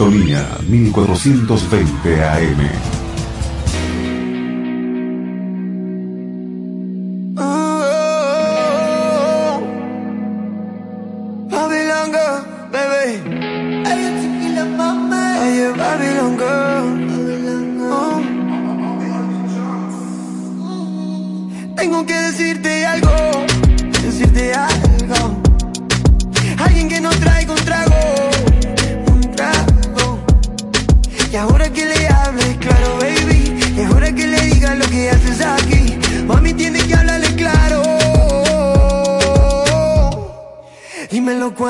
[0.00, 2.89] Tolina, 1420 AM.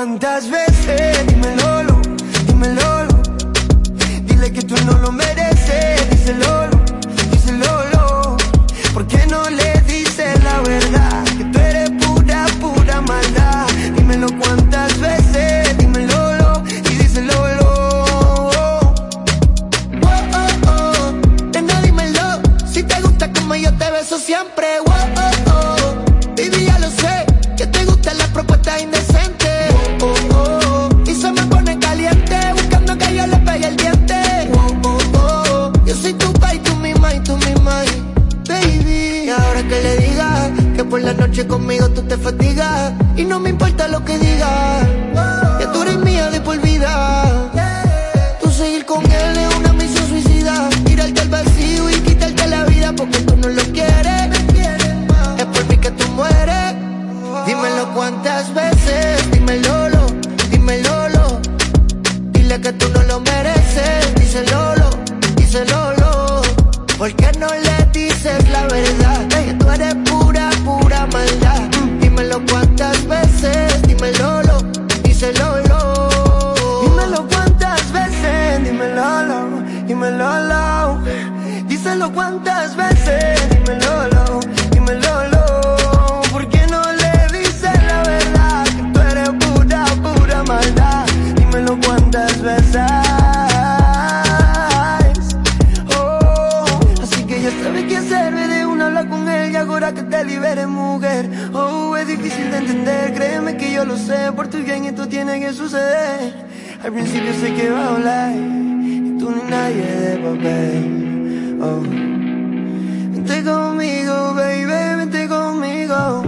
[0.00, 0.69] ¿Cuántas veces?
[107.60, 111.58] quiero hablar y tú ni nadie de papel.
[111.62, 111.82] Oh.
[113.12, 116.24] Vente conmigo, baby, vente conmigo.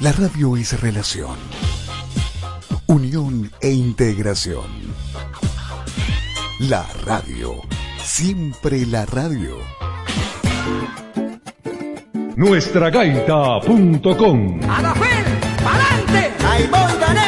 [0.00, 1.36] La radio es relación,
[2.86, 4.64] unión e integración.
[6.60, 7.60] La radio,
[8.02, 9.58] siempre la radio.
[12.36, 14.60] Nuestragaita.com.
[14.68, 15.24] ¡A la fin!
[15.64, 16.32] ¡Palante!
[16.46, 17.25] ¡Ahí voy, gané!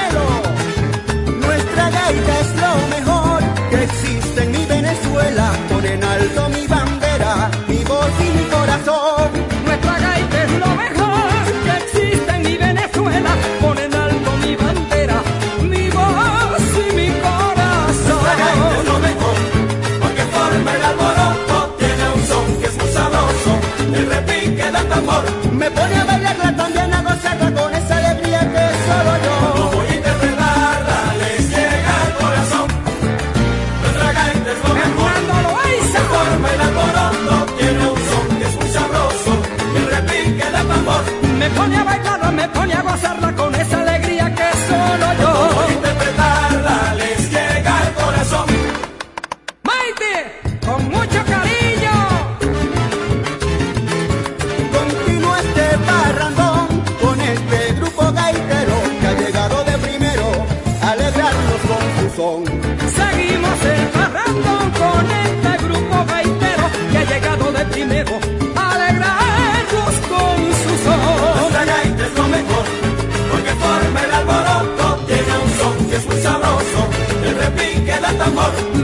[42.54, 43.67] reggaetón con esa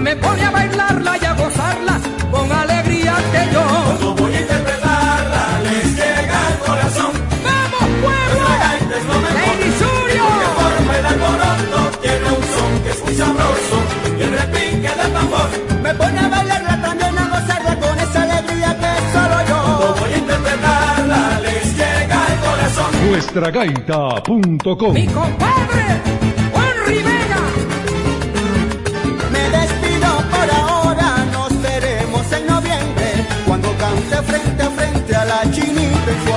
[0.00, 2.00] me pone a bailarla y a gozarla
[2.30, 3.62] con alegría que yo.
[3.84, 7.12] Cuando voy a interpretarla, les llega al corazón.
[7.44, 8.48] ¡Vamos, pueblo!
[8.90, 13.76] Los no me Porque forma el alboroto tiene un son que es muy sabroso
[14.18, 15.48] y el repique del tambor.
[15.82, 19.58] Me pone a bailarla también a gozarla con esa alegría que solo yo.
[19.64, 23.10] Cuando voy a interpretarla, les llega al corazón.
[23.10, 25.84] Nuestra gaita.com Mi compadre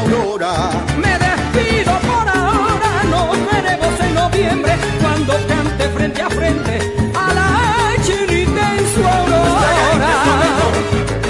[0.08, 6.80] Me despido por ahora, nos veremos en noviembre cuando cante frente a frente
[7.14, 9.74] a la chinita en su aurora.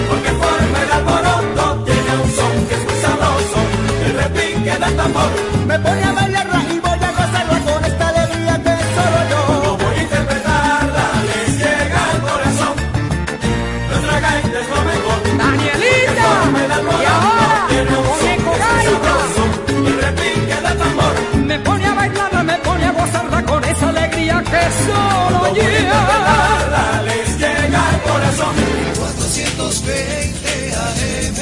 [0.10, 3.60] Porque forma el alboroto, tiene un son que es muy sabroso,
[4.06, 5.32] el repique del tambor
[5.66, 6.80] me pone a bailar y
[29.88, 31.38] 420 AM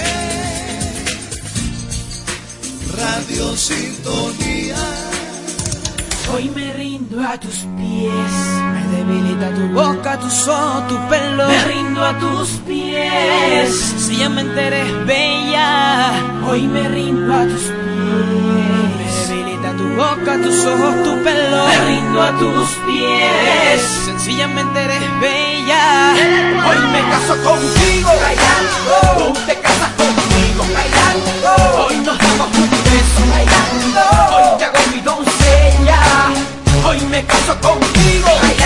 [2.95, 4.75] Radio Sintonía
[6.31, 8.33] Hoy me rindo a tus pies,
[8.74, 11.47] me debilita tu boca, tu son, tu pelo.
[11.47, 16.12] Me rindo a tus pies, sencillamente eres bella.
[16.48, 19.05] Hoy me rindo a tus pies, me
[19.86, 21.68] tu boca, tus ojos, tu pelo.
[21.68, 26.14] Me rindo a tus pies, sencillamente eres bella.
[26.68, 29.34] Hoy me caso contigo, bailando.
[29.34, 31.86] Tú te casas conmigo, bailando.
[31.86, 34.02] Hoy nos damos un beso, bailando.
[34.36, 36.00] Hoy te hago mi doncella.
[36.88, 38.64] Hoy me caso contigo, bailando.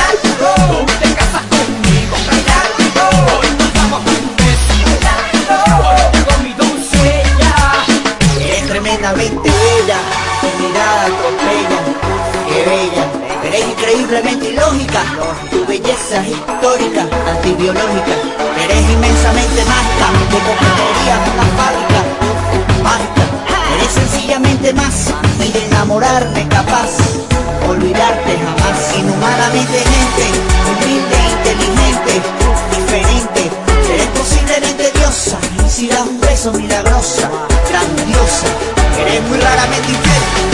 [15.49, 18.13] Tu belleza es histórica, antibiológica.
[18.63, 21.99] Eres inmensamente mágica, de coquetería una fábrica,
[22.83, 23.23] mágica.
[23.75, 25.13] Eres sencillamente más
[25.45, 26.91] y de enamorarme capaz,
[27.67, 28.97] olvidarte jamás.
[28.97, 30.25] Inhumanamente gente,
[30.69, 32.13] humilde, inteligente,
[32.75, 33.51] diferente.
[33.93, 35.37] Eres posiblemente diosa,
[35.67, 37.29] si das un beso milagrosa,
[37.69, 38.47] grandiosa.
[38.99, 40.48] Eres muy raramente infiel,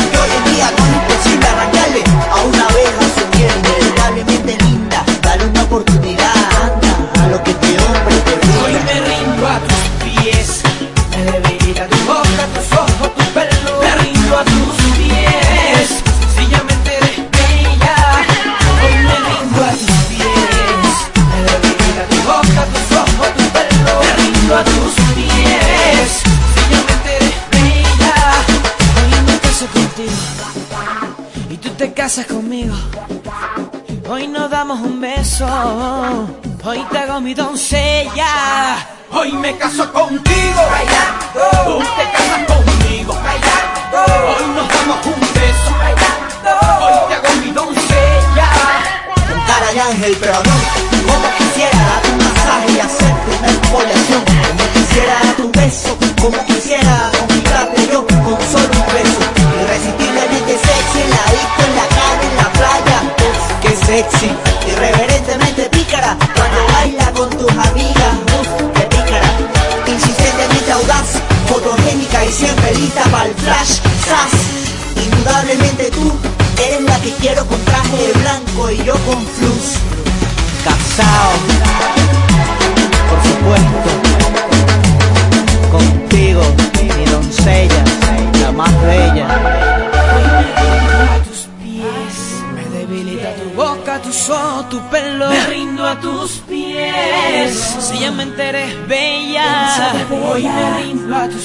[37.26, 38.88] mi doncella.
[39.10, 41.80] Hoy me caso contigo, bailando.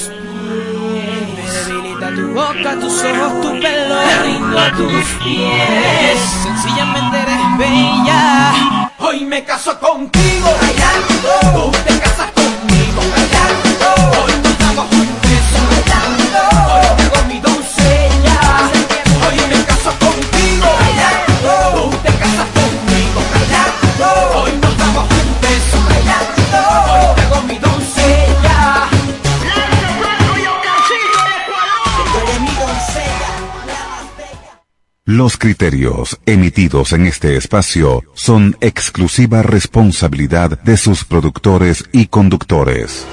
[0.09, 3.95] Pies, me debilita tu boca, tus ojos, tu pelo.
[4.23, 8.89] Rindo a tus pies, sencillamente eres bella.
[8.99, 10.49] Hoy me caso contigo.
[11.53, 12.40] Tú te casas conmigo,
[35.11, 43.05] Los criterios emitidos en este espacio son exclusiva responsabilidad de sus productores y conductores.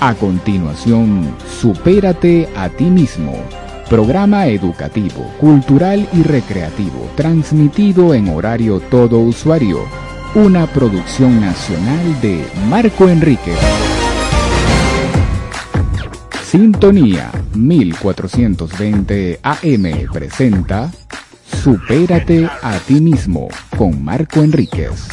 [0.00, 3.36] A continuación, Supérate a ti mismo.
[3.90, 9.80] Programa educativo, cultural y recreativo, transmitido en horario todo usuario.
[10.34, 13.52] Una producción nacional de Marco Enrique.
[16.54, 20.88] Sintonía 1420 AM presenta
[21.46, 25.08] Supérate a ti mismo con Marco Enríquez.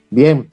[0.10, 0.52] Bien,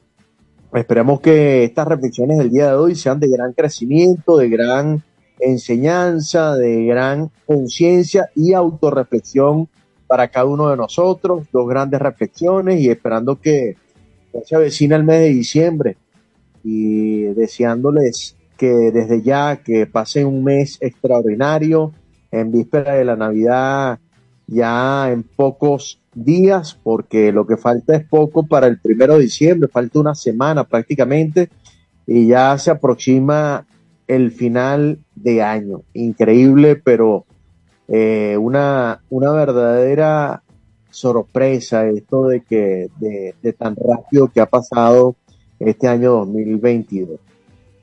[0.73, 5.03] esperamos que estas reflexiones del día de hoy sean de gran crecimiento, de gran
[5.41, 9.69] enseñanza, de gran conciencia y autorreflexión
[10.07, 11.49] para cada uno de nosotros.
[11.53, 13.77] Dos grandes reflexiones y esperando que
[14.45, 15.97] se avecina el mes de diciembre
[16.63, 21.93] y deseándoles que desde ya que pase un mes extraordinario
[22.31, 23.99] en víspera de la Navidad
[24.47, 29.69] ya en pocos días, porque lo que falta es poco para el primero de diciembre,
[29.69, 31.49] falta una semana prácticamente,
[32.07, 33.67] y ya se aproxima
[34.07, 35.83] el final de año.
[35.95, 37.25] Increíble, pero
[37.89, 40.43] eh, una, una verdadera
[40.95, 45.17] sorpresa esto de que de, tan rápido que ha pasado
[45.59, 47.19] este año 2022.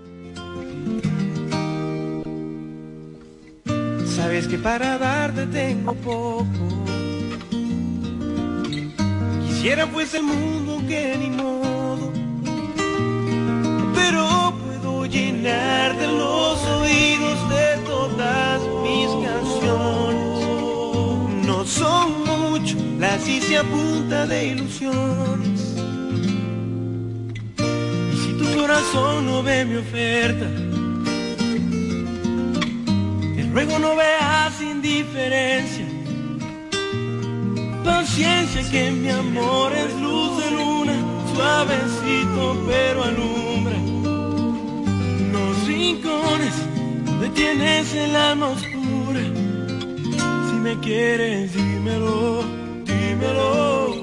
[4.16, 6.46] Sabes que para darte tengo poco
[9.62, 12.12] Quisiera fuese el mundo que ni modo,
[13.94, 20.46] pero puedo llenarte los oídos de todas mis canciones.
[21.46, 25.76] No son mucho las hice a punta de ilusiones.
[28.12, 30.71] Y si tu corazón no ve mi oferta,
[33.52, 35.86] te ruego no veas indiferencia
[37.84, 40.94] paciencia que mi amor es luz de luna,
[41.34, 43.78] suavecito pero alumbra.
[45.32, 46.54] Los rincones
[47.04, 49.20] donde tienes el alma oscura.
[50.48, 52.42] Si me quieres, dímelo,
[52.84, 54.02] dímelo.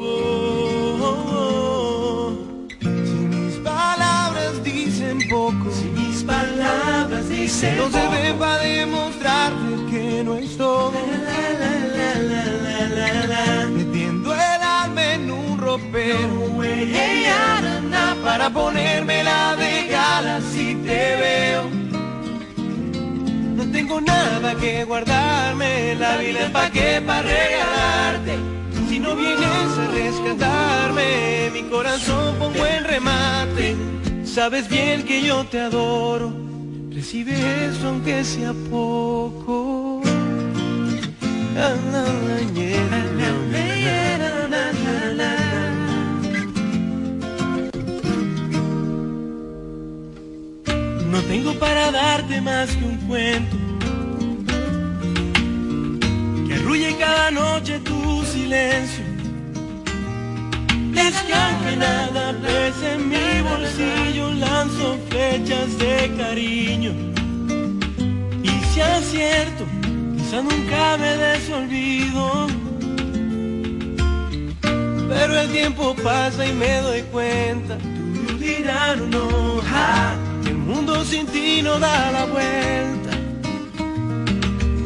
[2.82, 5.70] Mis palabras dicen poco,
[6.20, 10.94] mis palabras dicen no se ve para demostrarte que no es todo.
[13.74, 16.50] Metiendo el alma en un ropero
[18.24, 21.64] para ponérmela de gala si te veo.
[23.56, 28.36] No tengo nada que guardarme, la vida es pa' qué pa' regalarte.
[28.90, 33.76] Si no vienes a rescatarme, mi corazón pongo en remate.
[34.34, 36.32] Sabes bien que yo te adoro,
[36.92, 37.34] recibe
[37.66, 40.02] eso aunque sea poco.
[51.12, 53.58] No tengo para darte más que un cuento
[56.48, 59.09] que arrulle cada noche tu silencio.
[61.08, 66.92] Es que aunque nada pese en mi bolsillo, lanzo flechas de cariño.
[68.44, 69.64] Y si acierto,
[70.18, 72.48] quizá nunca me des olvido.
[75.10, 77.78] Pero el tiempo pasa y me doy cuenta.
[78.28, 83.12] Tú dirás no, ja, que el mundo sin ti no da la vuelta.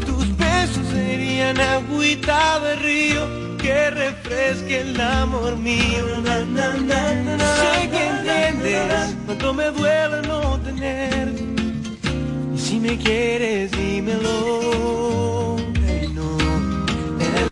[0.05, 6.03] Tus besos serían agüita de río que refresque el amor mío.
[6.21, 6.67] Na, na,
[7.37, 7.37] na.
[7.59, 11.43] Sé que entiendes cuánto me duele no tenerte.
[12.55, 15.55] Y si me quieres, dímelo.
[15.87, 16.29] Ay, no.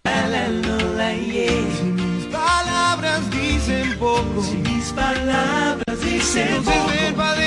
[0.03, 1.49] La, la, la, la, la, yeah.
[1.77, 7.40] Si mis palabras dicen poco, si mis palabras dicen poco,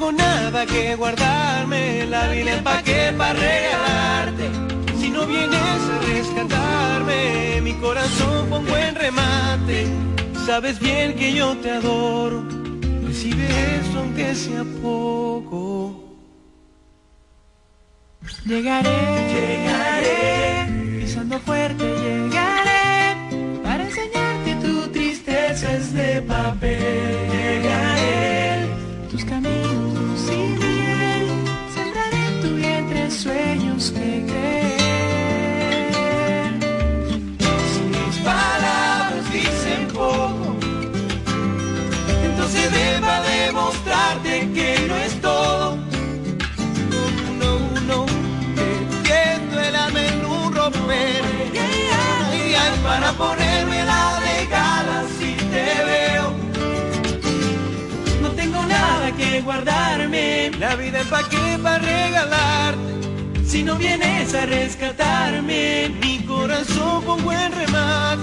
[0.00, 4.46] tengo nada que guardarme, la vida pa' qué para regalarte.
[4.98, 9.86] Si no vienes a rescatarme, mi corazón pongo en remate.
[10.46, 12.42] Sabes bien que yo te adoro,
[13.06, 13.44] recibe
[13.80, 16.02] eso aunque sea poco.
[18.46, 19.00] Llegaré,
[19.34, 26.78] llegaré, pisando fuerte llegaré para enseñarte tu tristeza es de papel.
[27.32, 27.89] Llegaré,
[53.10, 56.32] para ponerme la de gala si te veo.
[58.22, 62.80] No tengo nada que guardarme, la vida es pa' qué, pa' regalarte.
[63.44, 68.22] Si no vienes a rescatarme, mi corazón pongo en remate.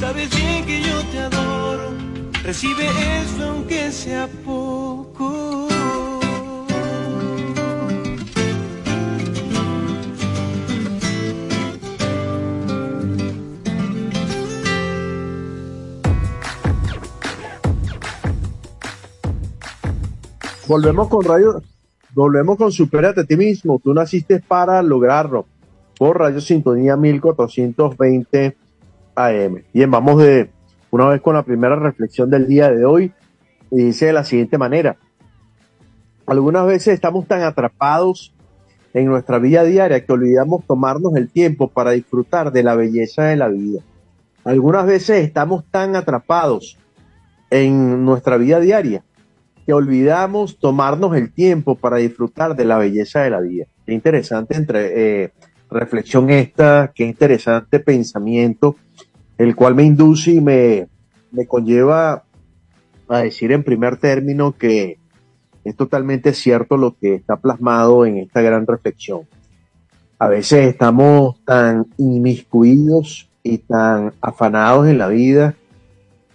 [0.00, 1.92] Sabes bien que yo te adoro,
[2.42, 2.88] recibe
[3.20, 5.69] eso aunque sea poco.
[20.70, 21.60] Volvemos con Radio,
[22.14, 23.80] volvemos con Superate a ti mismo.
[23.82, 25.44] Tú naciste para lograrlo.
[25.98, 28.56] Por Radio Sintonía 1420
[29.16, 29.64] AM.
[29.74, 30.48] Bien, vamos de
[30.92, 33.12] una vez con la primera reflexión del día de hoy.
[33.72, 34.96] Y dice de la siguiente manera.
[36.24, 38.32] Algunas veces estamos tan atrapados
[38.94, 43.34] en nuestra vida diaria que olvidamos tomarnos el tiempo para disfrutar de la belleza de
[43.34, 43.80] la vida.
[44.44, 46.78] Algunas veces estamos tan atrapados
[47.50, 49.02] en nuestra vida diaria
[49.70, 53.66] que olvidamos tomarnos el tiempo para disfrutar de la belleza de la vida.
[53.86, 55.32] Qué interesante entre, eh,
[55.70, 58.74] reflexión esta, qué interesante pensamiento,
[59.38, 60.88] el cual me induce y me,
[61.30, 62.24] me conlleva
[63.08, 64.98] a decir en primer término que
[65.62, 69.20] es totalmente cierto lo que está plasmado en esta gran reflexión.
[70.18, 75.54] A veces estamos tan inmiscuidos y tan afanados en la vida,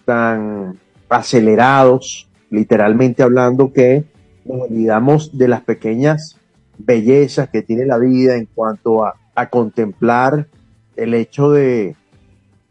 [0.05, 4.03] tan acelerados, literalmente hablando, que
[4.45, 6.37] nos olvidamos de las pequeñas
[6.77, 10.47] bellezas que tiene la vida en cuanto a, a contemplar
[10.95, 11.95] el hecho de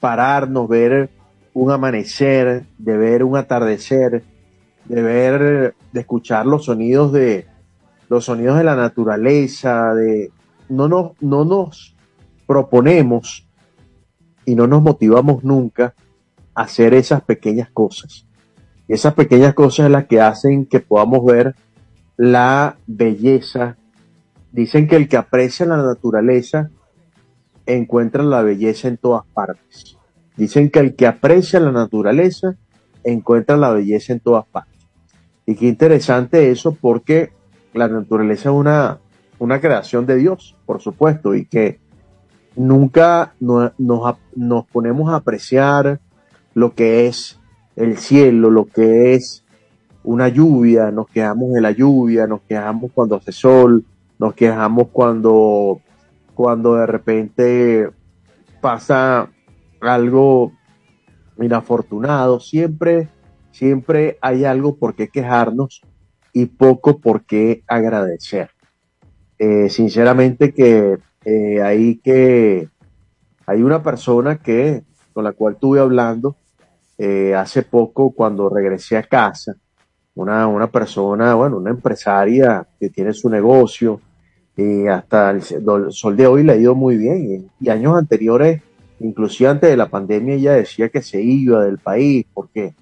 [0.01, 1.11] pararnos, ver
[1.53, 4.23] un amanecer, de ver un atardecer,
[4.85, 7.47] de ver, de escuchar los sonidos de
[8.09, 10.31] los sonidos de la naturaleza, de
[10.69, 11.97] no nos, no nos
[12.47, 13.49] proponemos
[14.45, 15.95] y no nos motivamos nunca
[16.55, 18.27] a hacer esas pequeñas cosas.
[18.89, 21.55] Esas pequeñas cosas las que hacen que podamos ver
[22.17, 23.77] la belleza.
[24.53, 26.71] Dicen que el que aprecia la naturaleza
[27.67, 29.97] encuentra la belleza en todas partes.
[30.37, 32.57] Dicen que el que aprecia la naturaleza
[33.05, 34.73] encuentra la belleza en todas partes.
[35.47, 37.33] Y qué interesante eso porque
[37.73, 38.99] la naturaleza es una,
[39.39, 41.81] una creación de Dios, por supuesto, y que
[42.57, 46.01] nunca no- nos, nos ponemos a apreciar
[46.55, 47.39] lo que es
[47.77, 49.45] el cielo, lo que es
[50.03, 53.85] una lluvia, nos quejamos de la lluvia, nos quejamos cuando hace sol,
[54.19, 55.81] nos quejamos cuando,
[56.35, 57.91] cuando de repente
[58.61, 59.31] pasa
[59.81, 60.53] algo
[61.39, 63.09] inafortunado, siempre,
[63.51, 65.83] siempre hay algo por qué quejarnos
[66.33, 68.51] y poco por qué agradecer.
[69.39, 72.69] Eh, sinceramente que eh, hay que,
[73.47, 76.37] hay una persona que, con la cual estuve hablando,
[76.99, 79.55] eh, hace poco cuando regresé a casa,
[80.15, 84.01] una, una persona, bueno, una empresaria que tiene su negocio,
[84.57, 87.51] y hasta el sol de hoy le ha ido muy bien.
[87.61, 88.63] Y, años anteriores,
[89.01, 92.75] inclusive antes de la pandemia, ella decía que se iba del país porque,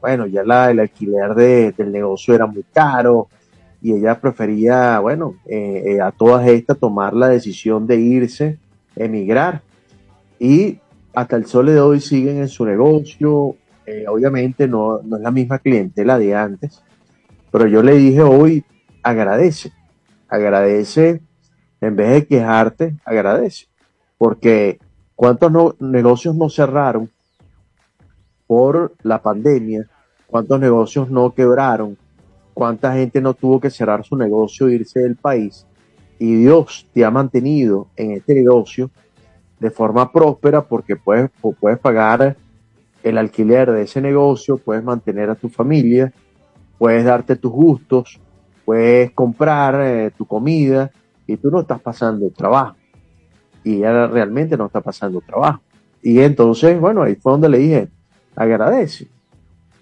[0.00, 3.28] bueno, ya la, el alquiler de, del negocio era muy caro
[3.80, 8.58] y ella prefería, bueno, eh, eh, a todas estas tomar la decisión de irse,
[8.96, 9.62] emigrar.
[10.38, 10.78] Y
[11.14, 13.56] hasta el sol de hoy siguen en su negocio.
[13.86, 16.82] Eh, obviamente no, no es la misma clientela de antes,
[17.50, 18.64] pero yo le dije hoy,
[19.02, 19.72] agradece
[20.30, 21.20] agradece,
[21.80, 23.66] en vez de quejarte, agradece.
[24.16, 24.78] Porque
[25.14, 27.10] cuántos negocios no cerraron
[28.46, 29.86] por la pandemia,
[30.26, 31.98] cuántos negocios no quebraron,
[32.54, 35.66] cuánta gente no tuvo que cerrar su negocio e irse del país.
[36.18, 38.90] Y Dios te ha mantenido en este negocio
[39.60, 42.36] de forma próspera porque puedes, puedes pagar
[43.02, 46.12] el alquiler de ese negocio, puedes mantener a tu familia,
[46.78, 48.18] puedes darte tus gustos,
[48.64, 50.90] puedes comprar eh, tu comida
[51.26, 52.76] y tú no estás pasando trabajo.
[53.62, 55.60] Y ella realmente no está pasando trabajo.
[56.02, 57.88] Y entonces, bueno, ahí fue donde le dije,
[58.34, 59.08] agradece.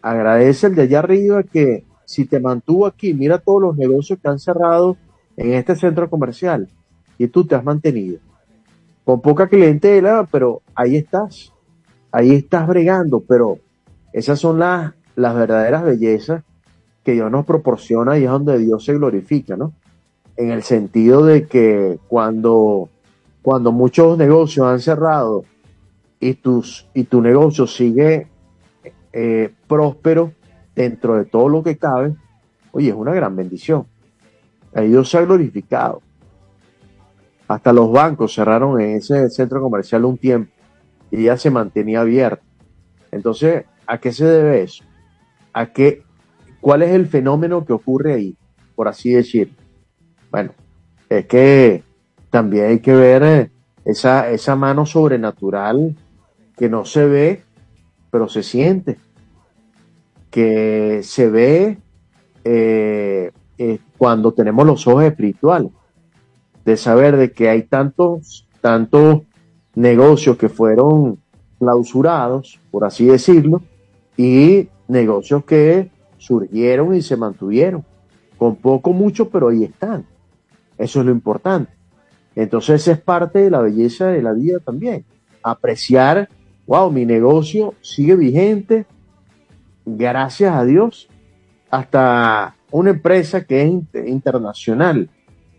[0.02, 4.28] Agradece el de allá arriba que si te mantuvo aquí, mira todos los negocios que
[4.28, 4.96] han cerrado
[5.36, 6.68] en este centro comercial
[7.16, 8.18] y tú te has mantenido.
[9.08, 11.54] Con poca clientela, pero ahí estás.
[12.12, 13.56] Ahí estás bregando, pero
[14.12, 16.44] esas son las, las verdaderas bellezas
[17.02, 19.72] que Dios nos proporciona y es donde Dios se glorifica, ¿no?
[20.36, 22.90] En el sentido de que cuando,
[23.40, 25.44] cuando muchos negocios han cerrado
[26.20, 28.26] y, tus, y tu negocio sigue
[29.14, 30.32] eh, próspero
[30.76, 32.14] dentro de todo lo que cabe,
[32.72, 33.86] oye, es una gran bendición.
[34.74, 36.02] Ahí Dios se ha glorificado.
[37.48, 40.52] Hasta los bancos cerraron en ese centro comercial un tiempo
[41.10, 42.44] y ya se mantenía abierto.
[43.10, 44.84] Entonces, ¿a qué se debe eso?
[45.52, 46.02] A que
[46.60, 48.36] ¿Cuál es el fenómeno que ocurre ahí,
[48.74, 49.54] por así decir?
[50.30, 50.52] Bueno,
[51.08, 51.84] es que
[52.30, 53.50] también hay que ver eh,
[53.84, 55.96] esa, esa mano sobrenatural
[56.56, 57.42] que no se ve,
[58.10, 58.98] pero se siente,
[60.30, 61.78] que se ve
[62.44, 65.70] eh, eh, cuando tenemos los ojos espirituales,
[66.68, 69.22] de saber de que hay tantos, tantos
[69.74, 71.18] negocios que fueron
[71.58, 73.62] clausurados, por así decirlo,
[74.18, 77.86] y negocios que surgieron y se mantuvieron,
[78.36, 80.04] con poco, mucho, pero ahí están.
[80.76, 81.72] Eso es lo importante.
[82.36, 85.06] Entonces es parte de la belleza de la vida también.
[85.42, 86.28] Apreciar,
[86.66, 88.84] wow, mi negocio sigue vigente,
[89.86, 91.08] gracias a Dios,
[91.70, 95.08] hasta una empresa que es internacional,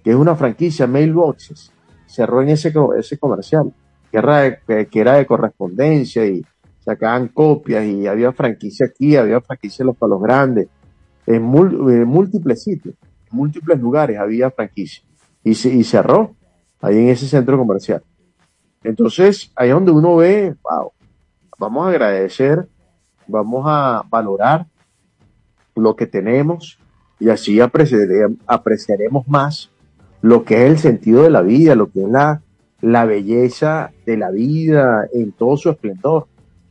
[0.09, 1.71] es una franquicia, Mailboxes,
[2.05, 3.71] cerró en ese, ese comercial,
[4.11, 6.43] que era, que era de correspondencia y
[6.79, 10.67] sacaban copias y había franquicia aquí, había franquicia en los palos grandes,
[11.27, 12.95] en, múltiples sitios,
[13.31, 15.03] en múltiples lugares había franquicia
[15.43, 16.35] y, y cerró
[16.81, 18.01] ahí en ese centro comercial.
[18.83, 20.91] Entonces, ahí es donde uno ve, wow,
[21.59, 22.67] vamos a agradecer,
[23.27, 24.65] vamos a valorar
[25.75, 26.79] lo que tenemos
[27.19, 29.69] y así apreciaremos más
[30.21, 32.41] lo que es el sentido de la vida, lo que es la,
[32.81, 36.27] la belleza de la vida en todo su esplendor.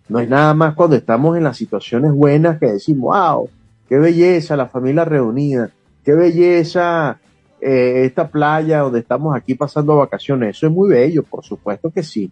[0.09, 3.49] No es nada más cuando estamos en las situaciones buenas que decimos, wow,
[3.89, 5.71] qué belleza la familia reunida,
[6.05, 7.19] qué belleza
[7.61, 10.57] eh, esta playa donde estamos aquí pasando vacaciones.
[10.57, 12.31] Eso es muy bello, por supuesto que sí.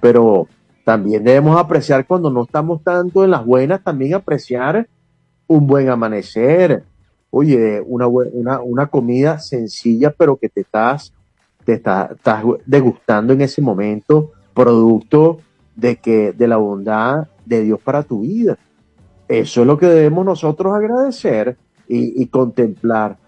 [0.00, 0.46] Pero
[0.84, 4.86] también debemos apreciar cuando no estamos tanto en las buenas, también apreciar
[5.46, 6.84] un buen amanecer.
[7.36, 11.12] Oye, una, una, una comida sencilla, pero que te estás,
[11.64, 12.12] te estás
[12.64, 15.38] degustando en ese momento, producto
[15.74, 18.56] de que de la bondad de Dios para tu vida.
[19.26, 21.56] Eso es lo que debemos nosotros agradecer
[21.88, 23.18] y, contemplar.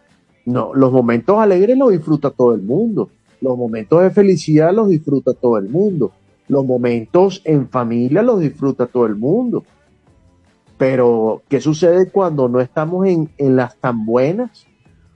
[0.44, 3.10] No, los momentos alegres los disfruta todo el mundo.
[3.40, 6.12] Los momentos de felicidad los disfruta todo el mundo.
[6.46, 9.64] Los momentos en familia los disfruta todo el mundo.
[10.78, 14.66] Pero, ¿qué sucede cuando no estamos en, en las tan buenas?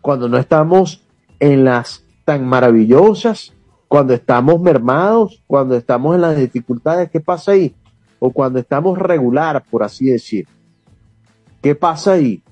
[0.00, 1.06] Cuando no estamos
[1.38, 3.54] en las tan maravillosas,
[3.88, 7.74] cuando estamos mermados, cuando estamos en las dificultades, ¿qué pasa ahí?
[8.20, 10.46] O cuando estamos regular, por así decir.
[11.60, 12.42] ¿Qué pasa ahí?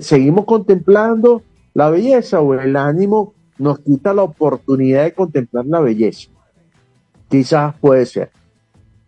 [0.00, 6.28] ¿Seguimos contemplando la belleza o el ánimo nos quita la oportunidad de contemplar la belleza?
[7.28, 8.30] Quizás puede ser.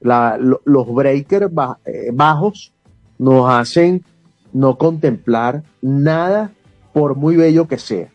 [0.01, 1.53] los breakers
[1.85, 2.73] eh, bajos
[3.18, 4.05] nos hacen
[4.53, 6.53] no contemplar nada
[6.92, 8.09] por muy bello que sea,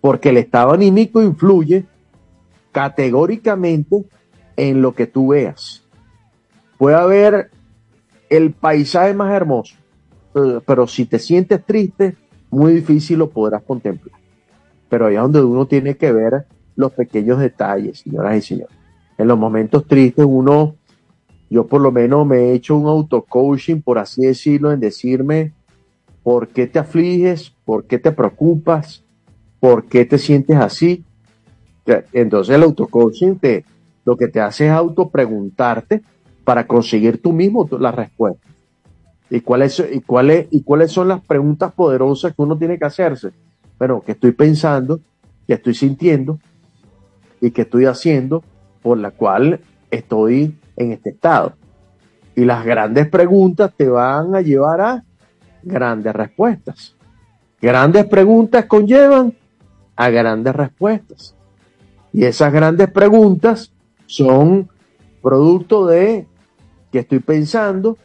[0.00, 1.86] porque el estado anímico influye
[2.70, 4.04] categóricamente
[4.56, 5.82] en lo que tú veas.
[6.78, 7.50] Puede haber
[8.28, 9.76] el paisaje más hermoso,
[10.34, 12.16] eh, pero si te sientes triste,
[12.50, 14.18] muy difícil lo podrás contemplar.
[14.88, 18.76] Pero allá donde uno tiene que ver los pequeños detalles, señoras y señores.
[19.18, 20.76] En los momentos tristes uno,
[21.52, 25.52] yo por lo menos me he hecho un auto-coaching, por así decirlo, en decirme
[26.22, 29.04] por qué te afliges, por qué te preocupas,
[29.60, 31.04] por qué te sientes así.
[32.14, 33.66] Entonces el auto-coaching te,
[34.06, 36.00] lo que te hace es auto-preguntarte
[36.42, 38.48] para conseguir tú mismo la respuesta.
[39.28, 43.28] ¿Y cuáles, y, cuáles, ¿Y cuáles son las preguntas poderosas que uno tiene que hacerse?
[43.78, 45.00] Bueno, ¿qué estoy pensando?
[45.46, 46.38] ¿Qué estoy sintiendo?
[47.42, 48.42] ¿Y qué estoy haciendo
[48.80, 49.60] por la cual
[49.90, 51.54] estoy en este estado?
[52.34, 55.04] Y las grandes preguntas te van a llevar a
[55.62, 56.96] grandes respuestas.
[57.60, 59.34] Grandes preguntas conllevan
[59.96, 61.34] a grandes respuestas.
[62.12, 63.72] Y esas grandes preguntas
[64.06, 64.68] son
[65.22, 66.26] producto de
[66.90, 67.96] qué estoy pensando,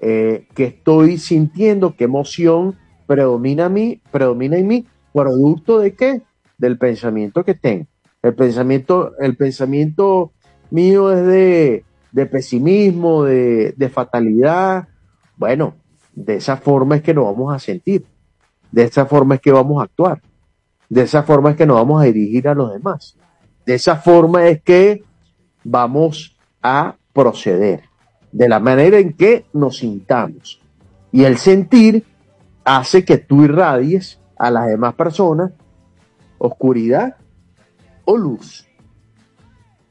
[0.00, 6.22] eh, qué estoy sintiendo, qué emoción predomina, a mí, predomina en mí, producto de qué?
[6.56, 7.86] Del pensamiento que tengo.
[8.22, 10.32] El pensamiento, el pensamiento
[10.70, 11.84] mío es de,
[12.14, 14.86] de pesimismo, de, de fatalidad.
[15.36, 15.74] Bueno,
[16.14, 18.06] de esa forma es que nos vamos a sentir.
[18.70, 20.22] De esa forma es que vamos a actuar.
[20.88, 23.16] De esa forma es que nos vamos a dirigir a los demás.
[23.66, 25.02] De esa forma es que
[25.64, 27.82] vamos a proceder.
[28.30, 30.60] De la manera en que nos sintamos.
[31.10, 32.04] Y el sentir
[32.64, 35.50] hace que tú irradies a las demás personas
[36.38, 37.16] oscuridad
[38.04, 38.68] o luz.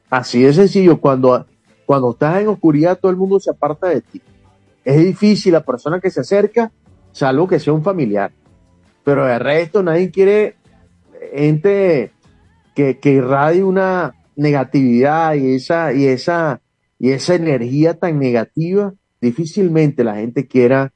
[0.09, 1.01] Así de sencillo.
[1.01, 1.45] Cuando,
[1.85, 4.21] cuando estás en oscuridad, todo el mundo se aparta de ti.
[4.83, 6.71] Es difícil la persona que se acerca,
[7.11, 8.31] salvo que sea un familiar.
[9.03, 10.55] Pero de resto, nadie quiere
[11.33, 12.11] gente
[12.75, 16.61] que, que irradie una negatividad y esa, y esa,
[16.99, 18.93] y esa energía tan negativa.
[19.21, 20.91] Difícilmente la gente quiera,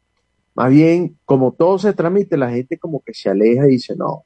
[0.54, 4.24] más bien, como todo se transmite, la gente como que se aleja y dice, no,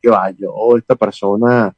[0.00, 1.74] que va, yo, esta persona,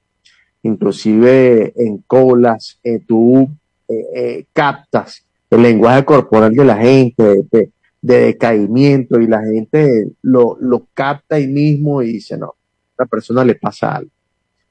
[0.63, 3.49] inclusive en colas, eh, tú
[3.89, 7.71] eh, eh, captas el lenguaje corporal de la gente, de,
[8.03, 12.55] de decaimiento, y la gente lo, lo capta ahí mismo y dice, no,
[12.99, 14.11] la persona le pasa algo.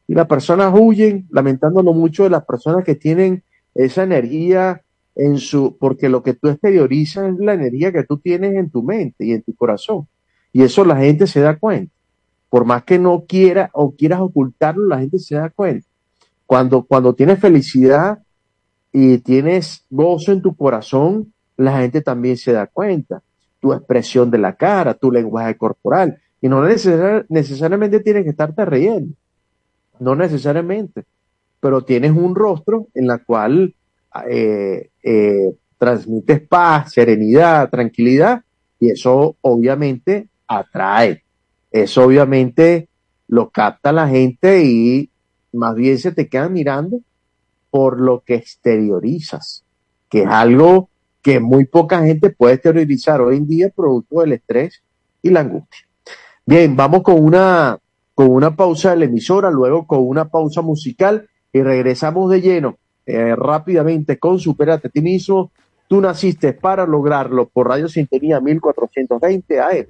[0.07, 3.43] Y las personas huyen, lamentándolo mucho de las personas que tienen
[3.75, 4.81] esa energía
[5.15, 8.83] en su, porque lo que tú exteriorizas es la energía que tú tienes en tu
[8.83, 10.07] mente y en tu corazón.
[10.53, 11.91] Y eso la gente se da cuenta.
[12.49, 15.85] Por más que no quiera o quieras ocultarlo, la gente se da cuenta.
[16.45, 18.19] Cuando, cuando tienes felicidad,
[18.91, 23.21] y tienes gozo en tu corazón, la gente también se da cuenta.
[23.59, 26.19] Tu expresión de la cara, tu lenguaje corporal.
[26.41, 29.13] Y no necesariamente tienes que estarte riendo.
[29.99, 31.03] No necesariamente.
[31.59, 33.73] Pero tienes un rostro en la cual
[34.29, 38.41] eh, eh, transmites paz, serenidad, tranquilidad.
[38.79, 41.23] Y eso obviamente atrae.
[41.71, 42.87] Eso obviamente
[43.27, 45.09] lo capta la gente y
[45.51, 47.01] más bien se te queda mirando
[47.69, 49.63] por lo que exteriorizas,
[50.09, 50.89] que es algo
[51.21, 54.81] que muy poca gente puede exteriorizar hoy en día producto del estrés
[55.21, 55.85] y la angustia.
[56.45, 57.77] Bien, vamos con una,
[58.15, 62.77] con una pausa de la emisora, luego con una pausa musical y regresamos de lleno
[63.05, 65.51] eh, rápidamente con Superate a ti mismo.
[65.87, 69.87] Tú naciste para lograrlo por Radio Sintonía 1420 AM.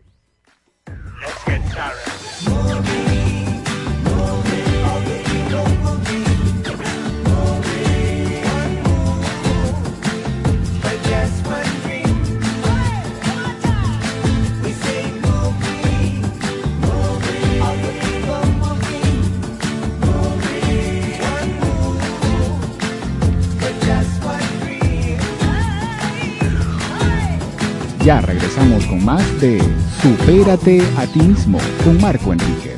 [28.08, 29.62] Ya regresamos con más de
[30.02, 32.78] Supérate a ti mismo con Marco Enríquez.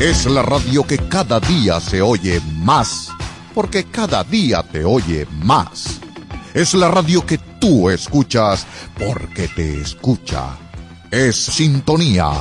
[0.00, 3.10] Es la radio que cada día se oye más,
[3.54, 6.00] porque cada día te oye más.
[6.54, 8.66] Es la radio que tú escuchas
[8.98, 10.56] porque te escucha.
[11.12, 12.32] Es Sintonía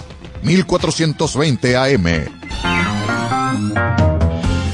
[0.41, 4.00] 1420 AM.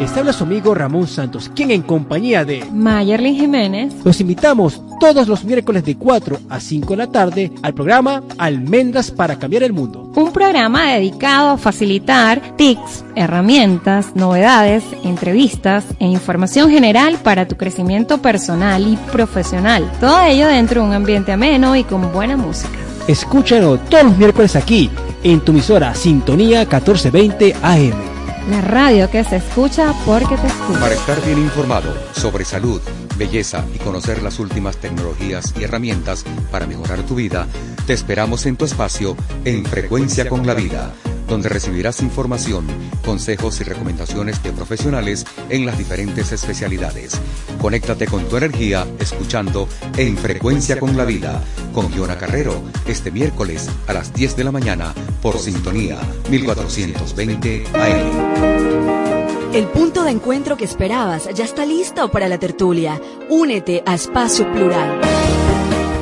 [0.00, 5.28] Les habla su amigo Ramón Santos, quien en compañía de Mayerlin Jiménez los invitamos todos
[5.28, 9.74] los miércoles de 4 a 5 de la tarde al programa Almendras para cambiar el
[9.74, 10.10] mundo.
[10.16, 18.22] Un programa dedicado a facilitar tips, herramientas, novedades, entrevistas e información general para tu crecimiento
[18.22, 19.92] personal y profesional.
[20.00, 22.72] Todo ello dentro de un ambiente ameno y con buena música.
[23.06, 24.88] Escúchalo todos los miércoles aquí,
[25.22, 28.09] en tu emisora Sintonía 1420 AM.
[28.48, 30.80] La radio que se escucha porque te escucha.
[30.80, 32.80] Para estar bien informado sobre salud,
[33.16, 37.46] belleza y conocer las últimas tecnologías y herramientas para mejorar tu vida,
[37.86, 40.92] te esperamos en tu espacio en Frecuencia con la Vida
[41.30, 42.66] donde recibirás información,
[43.04, 47.18] consejos y recomendaciones de profesionales en las diferentes especialidades.
[47.60, 51.40] Conéctate con tu energía escuchando En Frecuencia con la Vida
[51.72, 59.54] con Giona Carrero este miércoles a las 10 de la mañana por Sintonía 1420 AM.
[59.54, 63.00] El punto de encuentro que esperabas ya está listo para la tertulia.
[63.28, 65.00] Únete a Espacio Plural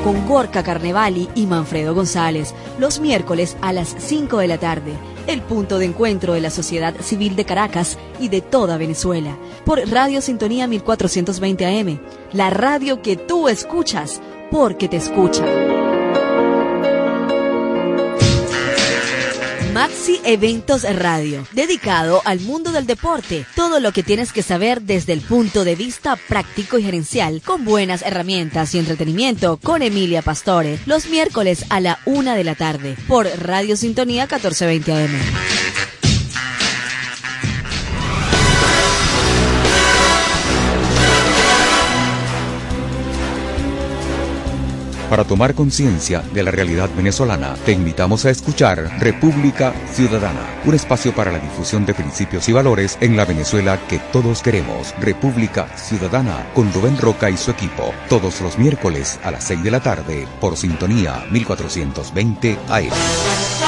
[0.04, 5.42] con Gorka Carnevali y Manfredo González los miércoles a las 5 de la tarde el
[5.42, 10.22] punto de encuentro de la sociedad civil de Caracas y de toda Venezuela, por Radio
[10.22, 12.00] Sintonía 1420 AM,
[12.32, 15.67] la radio que tú escuchas porque te escucha.
[19.78, 23.46] Maxi Eventos Radio, dedicado al mundo del deporte.
[23.54, 27.64] Todo lo que tienes que saber desde el punto de vista práctico y gerencial, con
[27.64, 32.96] buenas herramientas y entretenimiento, con Emilia Pastore, los miércoles a la una de la tarde,
[33.06, 35.77] por Radio Sintonía 1420 AM.
[45.11, 51.14] Para tomar conciencia de la realidad venezolana, te invitamos a escuchar República Ciudadana, un espacio
[51.14, 54.94] para la difusión de principios y valores en la Venezuela que todos queremos.
[55.01, 59.71] República Ciudadana con Rubén Roca y su equipo, todos los miércoles a las 6 de
[59.71, 63.67] la tarde por Sintonía 1420 AM.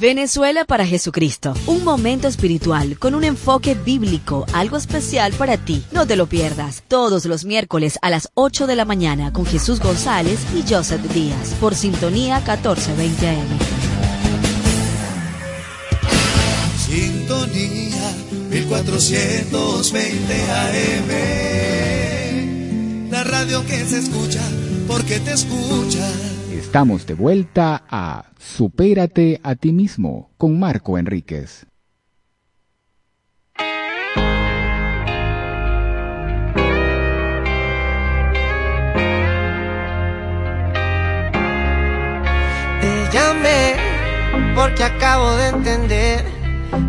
[0.00, 5.84] Venezuela para Jesucristo, un momento espiritual con un enfoque bíblico, algo especial para ti.
[5.92, 9.78] No te lo pierdas, todos los miércoles a las 8 de la mañana con Jesús
[9.78, 13.58] González y Joseph Díaz, por Sintonía 1420 AM.
[16.78, 18.14] Sintonía
[18.48, 20.34] 1420
[23.04, 24.40] AM, la radio que se escucha
[24.88, 26.08] porque te escucha.
[26.60, 31.66] Estamos de vuelta a Supérate a ti mismo con Marco Enríquez.
[42.80, 43.74] Te llamé
[44.54, 46.24] porque acabo de entender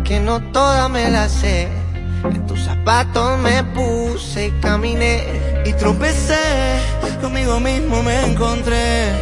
[0.04, 1.81] que no toda me la sé.
[2.24, 5.24] En tus zapatos me puse y caminé
[5.64, 6.34] y tropecé,
[7.20, 9.12] conmigo mismo me encontré.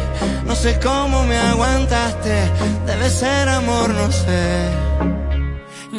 [0.45, 2.51] No sé cómo me aguantaste,
[2.85, 4.69] debe ser amor, no sé.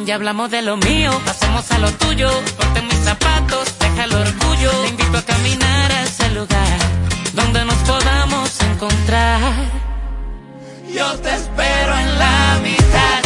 [0.05, 2.29] Ya hablamos de lo mío, pasemos a lo tuyo.
[2.57, 4.71] Ponte mis zapatos, deja el orgullo.
[4.81, 6.79] Te invito a caminar a ese lugar
[7.33, 9.39] donde nos podamos encontrar.
[10.93, 13.22] Yo te espero en la mitad,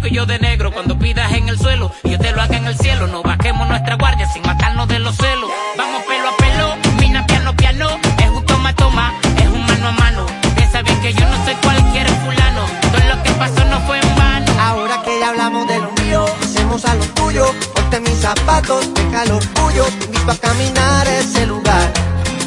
[0.00, 0.72] blanco y yo de negro.
[0.72, 3.06] Cuando pidas en el suelo yo te lo haga en el cielo.
[3.06, 5.50] No bajemos nuestra guardia sin matarnos de los celos.
[5.76, 7.88] Vamos pelo a pelo, mina piano piano.
[8.18, 10.26] Es un toma toma, es un mano a mano.
[10.56, 12.66] Piensa bien que yo no soy cualquier fulano.
[12.92, 14.52] Todo lo que pasó no fue en vano.
[14.60, 17.46] Ahora que ya hablamos de lo mío, hacemos a lo tuyo.
[17.74, 19.84] Ponte mis zapatos, deja el orgullo.
[19.84, 21.92] Te a caminar ese lugar.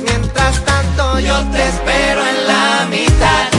[0.05, 3.52] Mientras tanto, yo te espero en la mitad.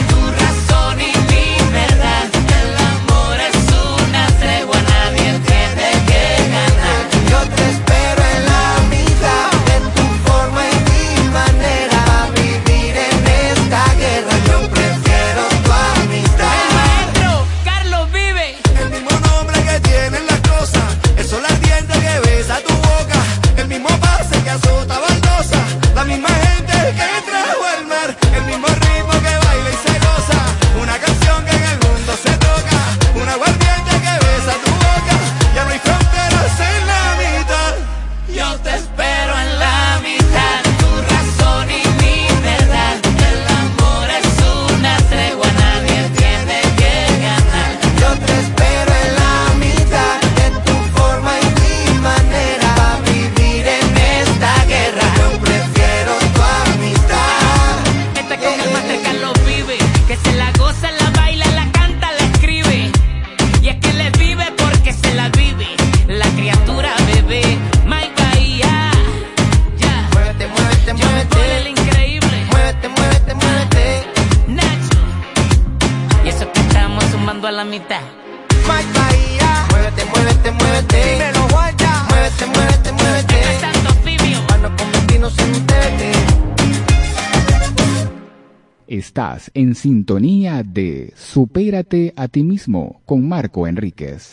[89.35, 94.29] Estás en sintonía de Supérate a ti mismo con Marco Enríquez.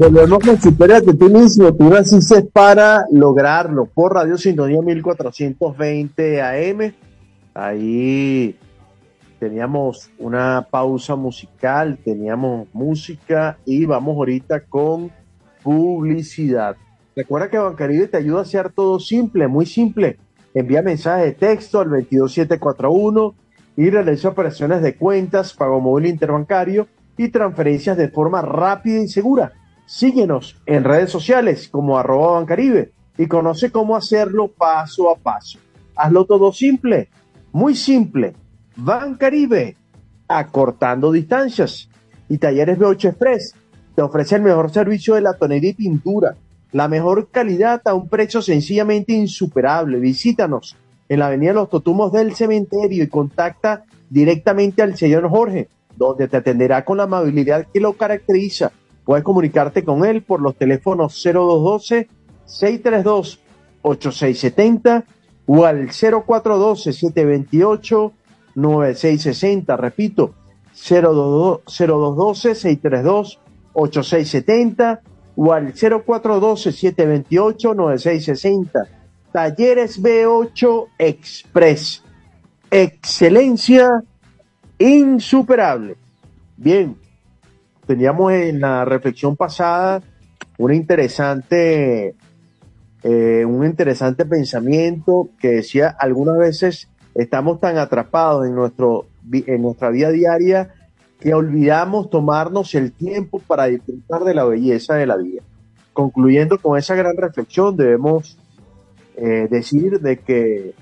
[0.00, 1.72] Volvemos con Supérate a ti mismo.
[1.72, 6.92] Tú naciste para lograrlo por Radio Sintonía 1420 AM.
[7.54, 8.56] Ahí
[9.38, 15.12] teníamos una pausa musical, teníamos música y vamos ahorita con
[15.62, 16.76] publicidad.
[17.14, 20.18] Recuerda que Bancaribe te ayuda a hacer todo simple, muy simple.
[20.56, 23.34] Envía mensajes de texto al 22741
[23.76, 26.88] y realiza operaciones de cuentas, pago móvil interbancario
[27.18, 29.52] y transferencias de forma rápida y segura.
[29.84, 35.58] Síguenos en redes sociales como arroba Bancaribe y conoce cómo hacerlo paso a paso.
[35.94, 37.10] Hazlo todo simple,
[37.52, 38.32] muy simple.
[38.76, 39.76] Bancaribe,
[40.26, 41.90] acortando distancias.
[42.30, 43.54] Y Talleres B8 Express
[43.94, 46.34] te ofrece el mejor servicio de la tonería y pintura,
[46.76, 49.98] la mejor calidad a un precio sencillamente insuperable.
[49.98, 50.76] Visítanos
[51.08, 56.36] en la Avenida Los Totumos del Cementerio y contacta directamente al señor Jorge, donde te
[56.36, 58.72] atenderá con la amabilidad que lo caracteriza.
[59.06, 62.08] Puedes comunicarte con él por los teléfonos 0212
[62.44, 63.40] 632
[63.80, 65.04] 8670
[65.46, 68.12] o al 0412 728
[68.54, 69.76] 9660.
[69.78, 70.34] Repito,
[70.74, 73.38] 0212 632
[73.72, 75.00] 8670
[75.36, 78.86] o al 0412 728 9660.
[79.32, 82.02] Talleres B8 Express.
[82.70, 84.02] Excelencia
[84.78, 85.96] insuperable.
[86.56, 86.96] Bien,
[87.86, 90.02] teníamos en la reflexión pasada
[90.58, 92.14] una interesante,
[93.02, 99.90] eh, un interesante pensamiento que decía algunas veces estamos tan atrapados en nuestro en nuestra
[99.90, 100.70] vida diaria
[101.20, 105.42] que olvidamos tomarnos el tiempo para disfrutar de la belleza de la vida.
[105.92, 108.38] Concluyendo con esa gran reflexión, debemos
[109.16, 110.74] eh, decir de que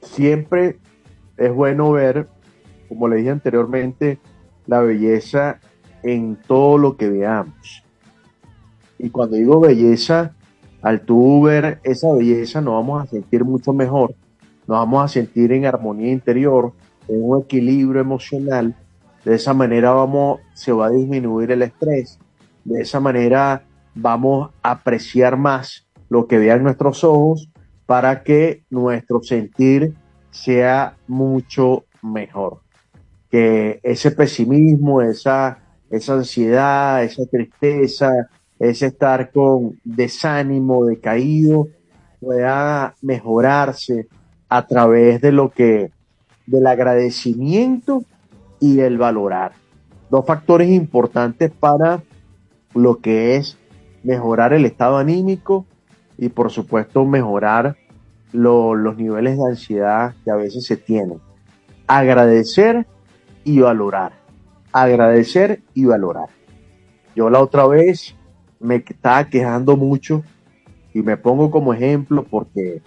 [0.00, 0.78] siempre
[1.36, 2.28] es bueno ver,
[2.88, 4.18] como le dije anteriormente,
[4.66, 5.60] la belleza
[6.02, 7.82] en todo lo que veamos.
[8.98, 10.34] Y cuando digo belleza,
[10.80, 14.14] al tú ver esa belleza nos vamos a sentir mucho mejor,
[14.66, 16.72] nos vamos a sentir en armonía interior,
[17.08, 18.74] en un equilibrio emocional.
[19.24, 22.18] De esa manera vamos, se va a disminuir el estrés.
[22.64, 23.64] De esa manera
[23.94, 27.48] vamos a apreciar más lo que vean nuestros ojos
[27.86, 29.94] para que nuestro sentir
[30.30, 32.60] sea mucho mejor.
[33.30, 35.58] Que ese pesimismo, esa,
[35.90, 41.68] esa ansiedad, esa tristeza, ese estar con desánimo, decaído,
[42.20, 44.06] pueda mejorarse
[44.48, 45.90] a través de lo que,
[46.46, 48.04] del agradecimiento
[48.64, 49.52] y el valorar.
[50.10, 52.02] Dos factores importantes para
[52.74, 53.58] lo que es
[54.02, 55.66] mejorar el estado anímico
[56.16, 57.76] y por supuesto mejorar
[58.32, 61.18] lo- los niveles de ansiedad que a veces se tienen.
[61.86, 62.86] Agradecer
[63.44, 64.12] y valorar.
[64.72, 66.28] Agradecer y valorar.
[67.14, 68.16] Yo la otra vez
[68.60, 70.22] me estaba quejando mucho
[70.94, 72.80] y me pongo como ejemplo porque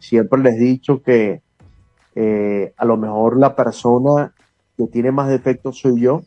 [0.00, 1.42] siempre les he dicho que
[2.18, 4.32] eh, a lo mejor la persona
[4.74, 6.22] que tiene más defectos soy yo,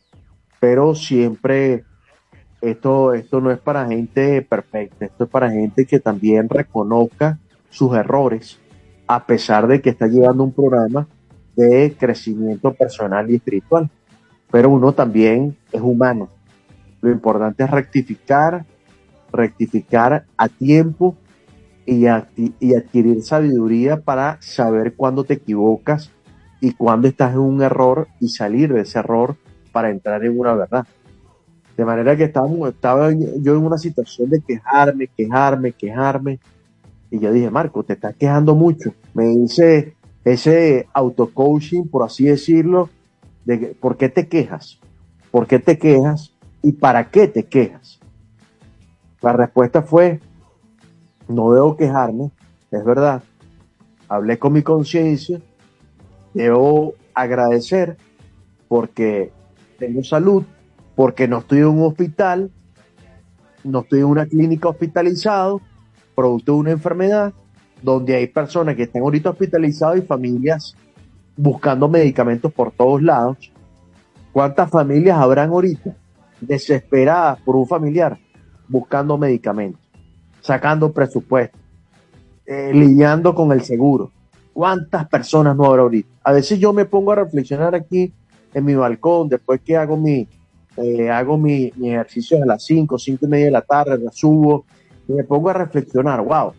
[0.60, 1.82] pero siempre
[2.60, 7.96] esto, esto no es para gente perfecta, esto es para gente que también reconozca sus
[7.96, 8.60] errores,
[9.08, 11.08] a pesar de que está llevando un programa
[11.56, 13.90] de crecimiento personal y espiritual.
[14.48, 16.28] Pero uno también es humano.
[17.00, 18.64] Lo importante es rectificar,
[19.32, 21.16] rectificar a tiempo
[21.90, 26.12] y, adquirir sabiduría para saber cuándo te equivocas
[26.60, 29.36] y cuándo estás en un error y salir de ese error
[29.72, 30.86] para entrar en una verdad.
[31.76, 32.48] De manera que estaba
[33.12, 36.38] yo en una situación de quejarme, quejarme, quejarme.
[37.10, 38.94] Y yo dije, Marco, te estás quejando mucho.
[39.14, 42.88] Me hice ese auto-coaching, por así decirlo,
[43.44, 44.78] de ¿por qué te quejas?
[45.32, 46.34] ¿Por qué te quejas?
[46.62, 47.98] ¿Y para qué te quejas?
[49.22, 50.20] La respuesta fue,
[51.30, 52.30] no debo quejarme,
[52.70, 53.22] es verdad.
[54.08, 55.40] Hablé con mi conciencia,
[56.34, 57.96] debo agradecer
[58.68, 59.32] porque
[59.78, 60.44] tengo salud,
[60.94, 62.50] porque no estoy en un hospital,
[63.64, 65.60] no estoy en una clínica hospitalizado,
[66.14, 67.32] producto de una enfermedad,
[67.82, 70.74] donde hay personas que están ahorita hospitalizadas y familias
[71.36, 73.52] buscando medicamentos por todos lados.
[74.32, 75.96] ¿Cuántas familias habrán ahorita
[76.40, 78.18] desesperadas por un familiar
[78.68, 79.80] buscando medicamentos,
[80.40, 81.58] sacando presupuesto,
[82.46, 84.10] eh, lidiando con el seguro?
[84.52, 86.08] ¿Cuántas personas no habrá ahorita?
[86.24, 88.12] A veces yo me pongo a reflexionar aquí
[88.52, 90.26] en mi balcón, después que hago mi,
[90.76, 94.10] eh, hago mi, mi ejercicio a las 5, 5 y media de la tarde, la
[94.10, 94.64] subo
[95.08, 96.52] me pongo a reflexionar, wow,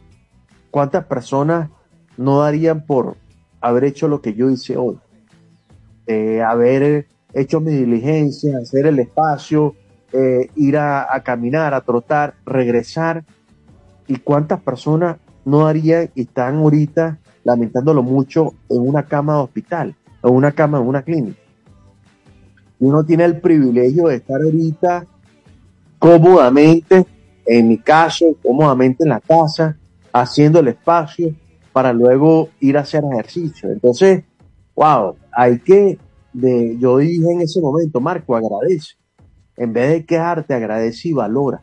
[0.71, 1.69] ¿cuántas personas
[2.17, 3.15] no darían por
[3.61, 4.97] haber hecho lo que yo hice hoy?
[6.05, 9.75] Eh, haber hecho mi diligencia, hacer el espacio,
[10.55, 13.23] ir a caminar, a trotar, regresar.
[14.11, 19.95] ¿Y cuántas personas no harían y están ahorita lamentándolo mucho en una cama de hospital,
[20.21, 21.39] en una cama de una clínica?
[22.81, 25.05] Uno tiene el privilegio de estar ahorita
[25.97, 27.05] cómodamente,
[27.45, 29.77] en mi caso, cómodamente en la casa,
[30.11, 31.33] haciendo el espacio
[31.71, 33.71] para luego ir a hacer ejercicio.
[33.71, 34.25] Entonces,
[34.75, 35.97] wow, hay que,
[36.33, 38.95] de, yo dije en ese momento, Marco, agradece.
[39.55, 41.61] En vez de quejarte, agradece y valora.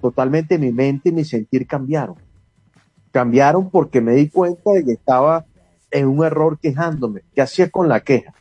[0.00, 2.16] Totalmente mi mente y mi sentir cambiaron.
[3.12, 5.44] Cambiaron porque me di cuenta de que estaba
[5.90, 7.22] en un error quejándome.
[7.34, 8.32] ¿Qué hacía con la queja?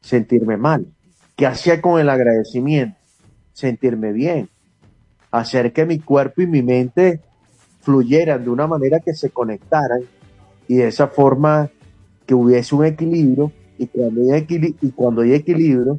[0.00, 0.86] Sentirme mal.
[1.36, 2.98] ¿Qué hacía con el agradecimiento?
[3.52, 4.48] Sentirme bien.
[5.30, 7.20] Hacer que mi cuerpo y mi mente
[7.80, 10.00] fluyeran de una manera que se conectaran
[10.66, 11.70] y de esa forma
[12.26, 15.98] que hubiese un equilibrio y cuando hay, y cuando hay equilibrio,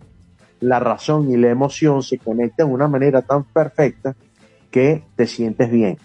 [0.59, 4.15] la razón y la emoción se conectan de una manera tan perfecta
[4.71, 5.97] que te sientes bien.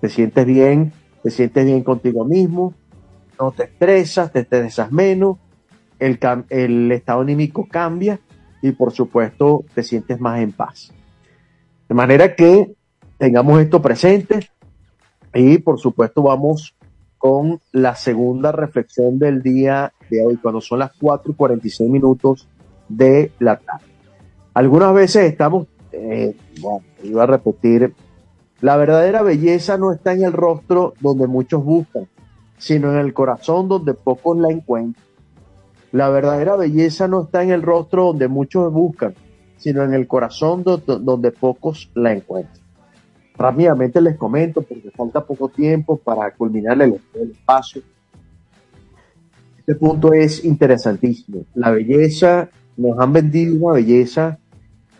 [0.00, 0.92] Te sientes bien,
[1.22, 2.74] te sientes bien contigo mismo,
[3.38, 5.38] no te estresas, te estresas menos,
[5.98, 8.18] el, estado anímico cambia
[8.60, 10.92] y por supuesto te sientes más en paz.
[11.88, 12.74] De manera que
[13.18, 14.50] tengamos esto presente
[15.34, 16.74] y por supuesto vamos
[17.18, 22.48] con la segunda reflexión del día de hoy, cuando son las 4 y 46 minutos
[22.88, 23.84] de la tarde.
[24.54, 25.68] Algunas veces estamos,
[26.02, 26.36] eh,
[27.02, 27.94] iba a repetir,
[28.60, 32.06] la verdadera belleza no está en el rostro donde muchos buscan,
[32.58, 35.04] sino en el corazón donde pocos la encuentran.
[35.90, 39.14] La verdadera belleza no está en el rostro donde muchos buscan,
[39.58, 42.62] sino en el corazón do- donde pocos la encuentran.
[43.36, 47.82] Rápidamente les comento, porque falta poco tiempo para culminar el, el espacio.
[49.58, 51.44] Este punto es interesantísimo.
[51.54, 54.38] La belleza, nos han vendido una belleza,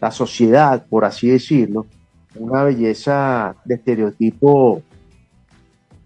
[0.02, 1.86] la sociedad, por así decirlo,
[2.34, 4.82] una belleza de estereotipo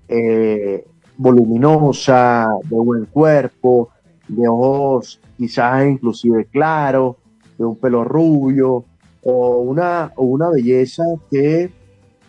[0.07, 0.85] eh,
[1.17, 3.89] voluminosa, de buen cuerpo,
[4.29, 7.17] de ojos quizás inclusive claros,
[7.57, 8.85] de un pelo rubio,
[9.23, 11.71] o una, o una belleza que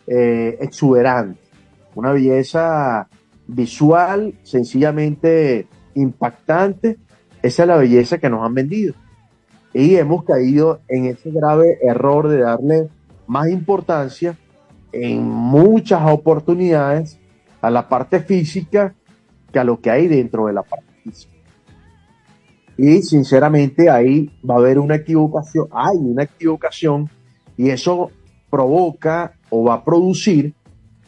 [0.07, 1.41] eh, exuberante,
[1.95, 3.09] una belleza
[3.45, 6.97] visual sencillamente impactante.
[7.43, 8.93] Esa es la belleza que nos han vendido.
[9.73, 12.89] Y hemos caído en ese grave error de darle
[13.27, 14.37] más importancia
[14.91, 17.19] en muchas oportunidades
[17.61, 18.95] a la parte física
[19.51, 21.33] que a lo que hay dentro de la parte física.
[22.77, 27.09] Y sinceramente ahí va a haber una equivocación, hay una equivocación
[27.57, 28.11] y eso
[28.49, 30.53] provoca o va a producir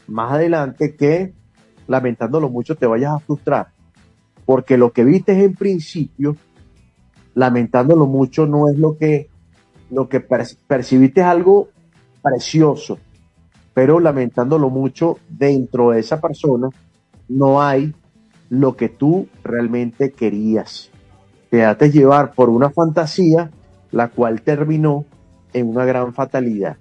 [0.08, 1.34] más adelante que,
[1.88, 3.68] lamentándolo mucho, te vayas a frustrar.
[4.46, 6.36] Porque lo que viste en principio,
[7.36, 9.30] lamentándolo mucho, no es lo que,
[9.90, 11.70] lo que per- percibiste es algo
[12.22, 12.98] precioso,
[13.74, 16.70] pero lamentándolo mucho, dentro de esa persona
[17.28, 17.94] no hay
[18.50, 20.90] lo que tú realmente querías.
[21.50, 23.50] Te dejaste llevar por una fantasía,
[23.92, 25.06] la cual terminó
[25.54, 26.78] en una gran fatalidad.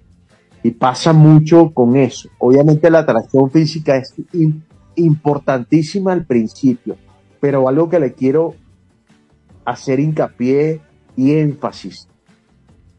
[0.61, 2.29] Y pasa mucho con eso.
[2.37, 4.61] Obviamente la atracción física es im-
[4.95, 6.97] importantísima al principio,
[7.39, 8.55] pero algo que le quiero
[9.69, 10.81] hacer hincapié
[11.15, 12.07] y énfasis.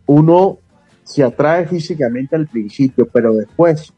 [0.07, 0.59] Uno
[1.05, 3.93] se atrae físicamente al principio, pero después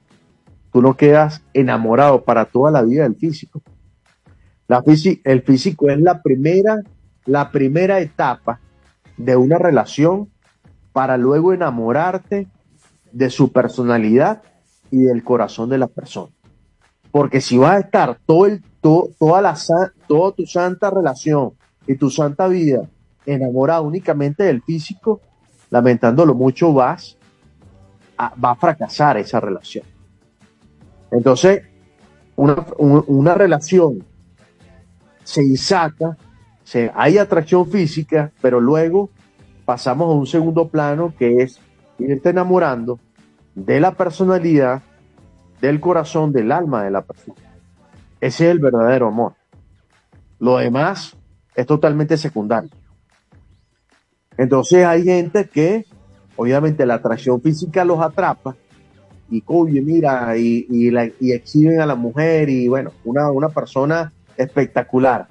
[0.72, 3.62] tú no quedas enamorado para toda la vida del físico.
[4.68, 4.82] La
[5.24, 6.80] el físico es la primera,
[7.26, 8.60] la primera etapa
[9.16, 10.30] de una relación
[10.92, 12.48] para luego enamorarte
[13.12, 14.42] de su personalidad
[14.90, 16.32] y del corazón de la persona.
[17.10, 19.54] Porque si vas a estar todo el, to- toda la,
[20.06, 21.52] toda tu santa relación
[21.86, 22.88] y tu santa vida
[23.26, 25.20] enamorado únicamente del físico,
[25.70, 27.16] lamentándolo mucho, vas
[28.18, 29.84] a, va a fracasar esa relación.
[31.10, 31.62] Entonces,
[32.36, 34.04] una, un- una relación
[35.24, 36.16] se insata,
[36.64, 39.10] se, hay atracción física, pero luego
[39.64, 41.60] pasamos a un segundo plano que es
[41.98, 42.98] irte enamorando
[43.54, 44.82] de la personalidad,
[45.60, 47.36] del corazón, del alma de la persona.
[48.20, 49.34] Ese es el verdadero amor.
[50.40, 51.16] Lo demás
[51.54, 52.70] es totalmente secundario.
[54.36, 55.84] Entonces hay gente que,
[56.36, 58.56] obviamente, la atracción física los atrapa
[59.30, 64.12] y, oye, mira, y, la- y exhiben a la mujer y, bueno, una, una persona
[64.36, 65.28] espectacular.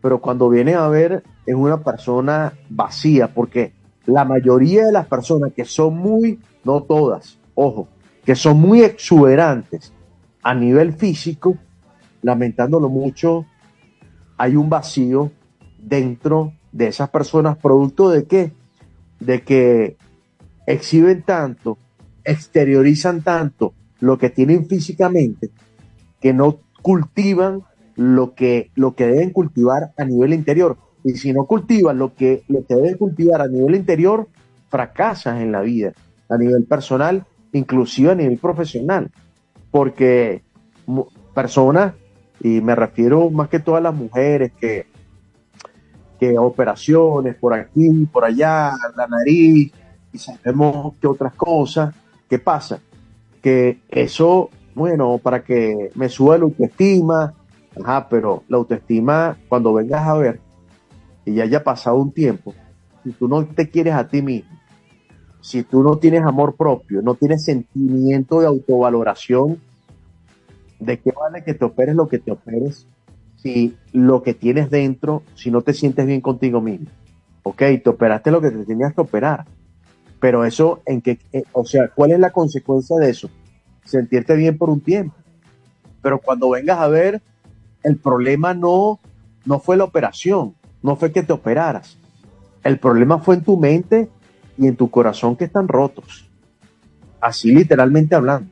[0.00, 3.72] Pero cuando vienen a ver es una persona vacía, porque
[4.06, 7.88] la mayoría de las personas que son muy, no todas, ojo,
[8.24, 9.92] que son muy exuberantes
[10.42, 11.56] a nivel físico,
[12.22, 13.46] lamentándolo mucho,
[14.36, 15.30] hay un vacío
[15.88, 18.52] dentro de esas personas, producto de qué?
[19.20, 19.96] De que
[20.66, 21.78] exhiben tanto,
[22.24, 25.50] exteriorizan tanto lo que tienen físicamente,
[26.20, 27.62] que no cultivan
[27.96, 30.76] lo que, lo que deben cultivar a nivel interior.
[31.04, 34.28] Y si no cultivan lo que, lo que deben cultivar a nivel interior,
[34.68, 35.92] fracasas en la vida,
[36.28, 39.10] a nivel personal, inclusive a nivel profesional.
[39.70, 40.42] Porque
[41.34, 41.94] personas,
[42.40, 44.86] y me refiero más que todas las mujeres que,
[46.18, 49.72] que operaciones por aquí, por allá, la nariz,
[50.12, 51.94] y sabemos que otras cosas,
[52.28, 52.80] ¿qué pasa?
[53.42, 57.34] Que eso, bueno, para que me suba la autoestima,
[57.80, 60.40] ajá, pero la autoestima, cuando vengas a ver,
[61.24, 62.54] y ya haya pasado un tiempo,
[63.04, 64.50] si tú no te quieres a ti mismo,
[65.40, 69.58] si tú no tienes amor propio, no tienes sentimiento de autovaloración,
[70.80, 72.86] ¿de qué vale que te operes lo que te operes
[73.42, 76.88] si lo que tienes dentro, si no te sientes bien contigo mismo?
[77.42, 79.46] Ok, te operaste lo que te tenías que operar,
[80.20, 83.30] pero eso, en qué, eh, o sea, ¿cuál es la consecuencia de eso?
[83.84, 85.14] Sentirte bien por un tiempo.
[86.02, 87.22] Pero cuando vengas a ver,
[87.82, 88.98] el problema no,
[89.44, 91.96] no fue la operación, no fue que te operaras.
[92.64, 94.08] El problema fue en tu mente
[94.56, 96.28] y en tu corazón que están rotos.
[97.20, 98.50] Así literalmente hablando.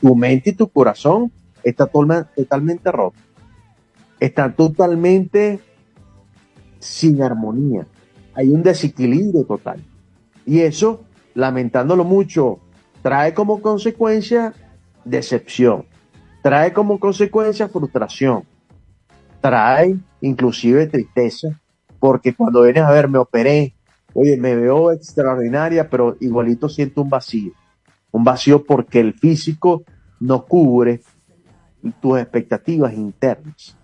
[0.00, 1.32] Tu mente y tu corazón
[1.62, 1.88] están
[2.36, 3.22] totalmente rotos.
[4.24, 5.60] Están totalmente
[6.78, 7.86] sin armonía.
[8.32, 9.84] Hay un desequilibrio total.
[10.46, 11.04] Y eso,
[11.34, 12.58] lamentándolo mucho,
[13.02, 14.54] trae como consecuencia
[15.04, 15.84] decepción,
[16.42, 18.44] trae como consecuencia frustración,
[19.42, 21.60] trae inclusive tristeza,
[21.98, 23.74] porque cuando vienes a ver, me operé,
[24.14, 27.52] oye, me veo extraordinaria, pero igualito siento un vacío,
[28.10, 29.84] un vacío porque el físico
[30.18, 31.02] no cubre
[32.00, 33.76] tus expectativas internas.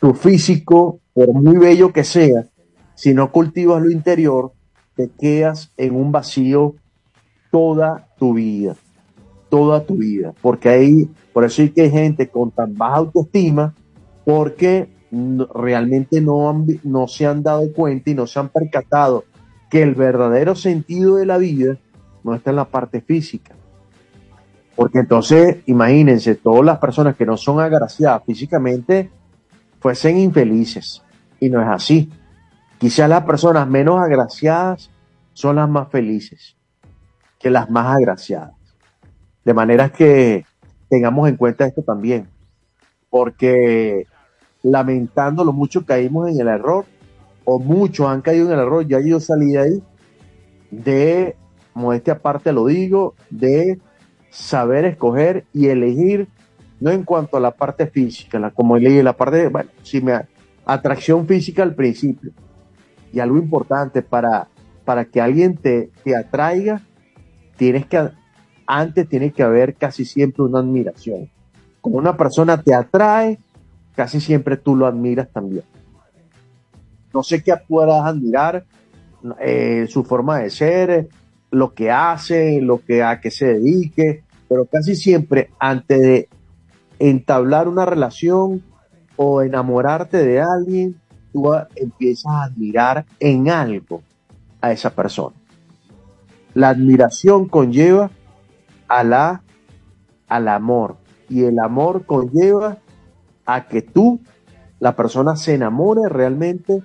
[0.00, 2.46] Tu físico, por muy bello que sea,
[2.94, 4.52] si no cultivas lo interior,
[4.94, 6.74] te quedas en un vacío
[7.50, 8.76] toda tu vida,
[9.48, 13.74] toda tu vida, porque ahí, por eso hay que hay gente con tan baja autoestima,
[14.24, 14.88] porque
[15.54, 19.24] realmente no, no se han dado cuenta y no se han percatado
[19.70, 21.76] que el verdadero sentido de la vida
[22.24, 23.54] no está en la parte física.
[24.74, 29.10] Porque entonces, imagínense, todas las personas que no son agraciadas físicamente
[29.86, 31.00] fuesen infelices.
[31.38, 32.10] Y no es así.
[32.78, 34.90] Quizás las personas menos agraciadas
[35.32, 36.56] son las más felices
[37.38, 38.50] que las más agraciadas.
[39.44, 40.44] De manera que
[40.88, 42.26] tengamos en cuenta esto también.
[43.08, 44.08] Porque
[44.64, 46.84] lamentándolo mucho caímos en el error,
[47.44, 49.82] o muchos han caído en el error, ya yo salí de ahí,
[50.72, 51.36] de,
[51.74, 53.78] modestia aparte lo digo, de
[54.30, 56.26] saber escoger y elegir,
[56.80, 60.20] no en cuanto a la parte física, la, como elegí la parte, bueno, si me,
[60.64, 62.32] atracción física al principio,
[63.12, 64.48] y algo importante para,
[64.84, 66.82] para que alguien te, te atraiga,
[67.56, 68.10] tienes que,
[68.66, 71.30] antes tiene que haber casi siempre una admiración.
[71.80, 73.38] Como una persona te atrae,
[73.94, 75.64] casi siempre tú lo admiras también.
[77.14, 78.64] No sé qué puedas admirar,
[79.40, 81.08] eh, su forma de ser,
[81.50, 86.28] lo que hace, lo que a qué se dedique, pero casi siempre antes de
[86.98, 88.62] entablar una relación
[89.16, 91.00] o enamorarte de alguien,
[91.32, 94.02] tú empiezas a admirar en algo
[94.60, 95.36] a esa persona.
[96.54, 98.10] La admiración conlleva
[98.88, 100.96] al amor
[101.28, 102.78] y el amor conlleva
[103.44, 104.20] a que tú,
[104.80, 106.82] la persona, se enamore realmente,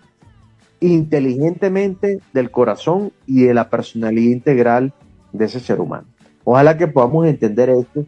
[0.79, 4.93] inteligentemente del corazón y de la personalidad integral
[5.31, 6.07] de ese ser humano.
[6.43, 8.03] Ojalá que podamos entender esto,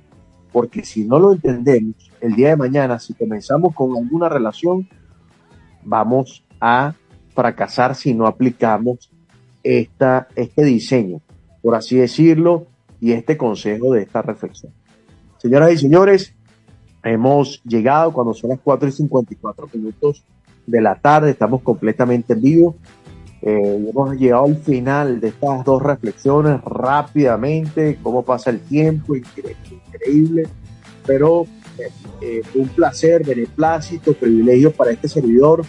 [0.54, 4.88] porque si no lo entendemos, el día de mañana, si comenzamos con alguna relación,
[5.84, 6.93] vamos a
[7.36, 9.12] fracasar si no aplicamos
[9.64, 11.20] esta, este diseño,
[11.62, 12.68] por así decirlo,
[13.01, 14.72] y este consejo de esta reflexión.
[15.39, 16.34] Señoras y señores,
[17.04, 20.24] Hemos llegado cuando son las 4 y 54 minutos
[20.66, 22.76] de la tarde, estamos completamente en vivo.
[23.46, 30.48] Eh, hemos llegado al final de estas dos reflexiones rápidamente, cómo pasa el tiempo, increíble,
[31.06, 31.46] pero
[31.78, 31.89] eh,
[32.22, 35.66] eh, un placer, beneplácito, privilegio para este servidor,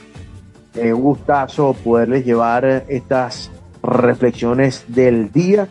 [0.77, 3.51] un gustazo poderles llevar estas
[3.81, 5.69] reflexiones del día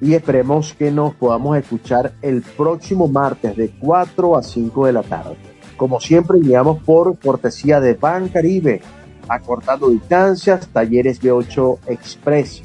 [0.00, 5.02] y esperemos que nos podamos escuchar el próximo martes de 4 a 5 de la
[5.02, 5.36] tarde.
[5.76, 8.80] Como siempre, guiamos por cortesía de Ban Caribe,
[9.28, 12.62] acortando distancias, Talleres B8 Express,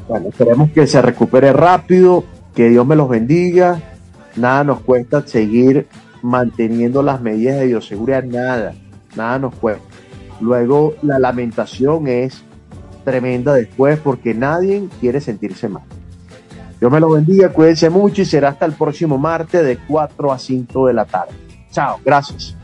[0.09, 2.25] Bueno, esperemos que se recupere rápido,
[2.55, 3.81] que Dios me los bendiga.
[4.35, 5.87] Nada nos cuesta seguir
[6.21, 8.75] manteniendo las medidas de bioseguridad, nada,
[9.15, 9.85] nada nos cuesta.
[10.41, 12.43] Luego la lamentación es
[13.05, 15.85] tremenda después porque nadie quiere sentirse mal.
[16.85, 20.39] Dios me lo bendiga, cuídense mucho y será hasta el próximo martes de 4 a
[20.39, 21.33] 5 de la tarde.
[21.71, 22.55] Chao, gracias.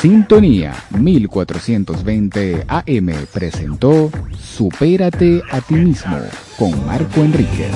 [0.00, 6.16] Sintonía 1420 AM presentó Supérate a ti mismo
[6.56, 7.74] con Marco Enríquez.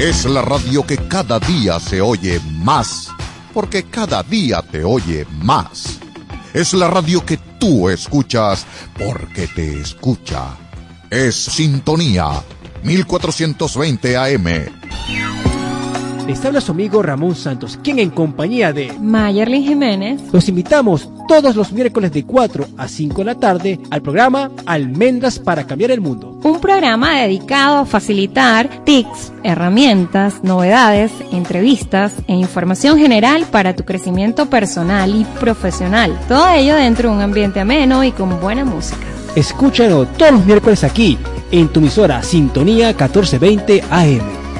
[0.00, 3.08] Es la radio que cada día se oye más,
[3.58, 5.98] porque cada día te oye más.
[6.54, 8.64] Es la radio que tú escuchas,
[8.96, 10.56] porque te escucha.
[11.10, 12.40] Es Sintonía
[12.84, 15.47] 1420 AM.
[16.28, 21.56] Les habla su amigo Ramón Santos, quien en compañía de Mayerlin Jiménez los invitamos todos
[21.56, 26.02] los miércoles de 4 a 5 de la tarde al programa Almendras para Cambiar el
[26.02, 26.38] Mundo.
[26.44, 34.50] Un programa dedicado a facilitar tips, herramientas, novedades, entrevistas e información general para tu crecimiento
[34.50, 36.14] personal y profesional.
[36.28, 39.00] Todo ello dentro de un ambiente ameno y con buena música.
[39.34, 41.16] Escúchalo todos los miércoles aquí,
[41.50, 44.37] en tu emisora Sintonía 1420 AM.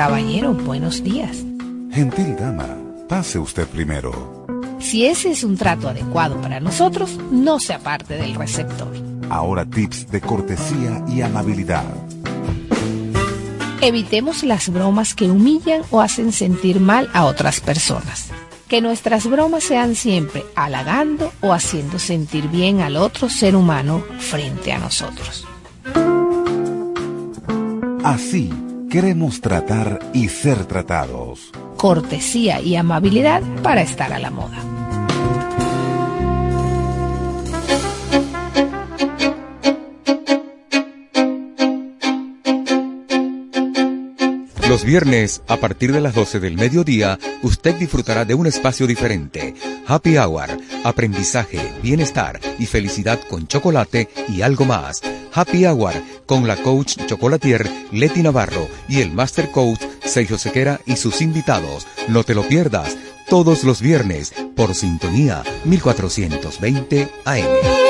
[0.00, 1.44] Caballero, buenos días.
[1.92, 2.66] Gentil dama,
[3.06, 4.46] pase usted primero.
[4.78, 8.90] Si ese es un trato adecuado para nosotros, no se aparte del receptor.
[9.28, 11.84] Ahora tips de cortesía y amabilidad.
[13.82, 18.30] Evitemos las bromas que humillan o hacen sentir mal a otras personas.
[18.68, 24.72] Que nuestras bromas sean siempre halagando o haciendo sentir bien al otro ser humano frente
[24.72, 25.46] a nosotros.
[28.02, 28.50] Así
[28.90, 31.52] Queremos tratar y ser tratados.
[31.76, 34.58] Cortesía y amabilidad para estar a la moda.
[44.68, 49.54] Los viernes, a partir de las 12 del mediodía, usted disfrutará de un espacio diferente.
[49.86, 50.48] Happy Hour,
[50.82, 55.00] aprendizaje, bienestar y felicidad con chocolate y algo más
[55.32, 55.94] Happy Hour
[56.26, 61.86] con la coach chocolatier Leti Navarro y el master coach Sergio Sequera y sus invitados.
[62.08, 62.96] No te lo pierdas
[63.28, 67.80] todos los viernes por sintonía 1420 AM.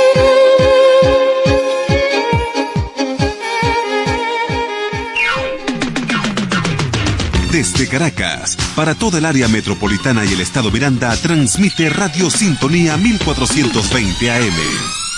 [7.50, 14.30] Desde Caracas, para toda el área metropolitana y el estado Miranda, transmite Radio Sintonía 1420
[14.30, 15.09] AM.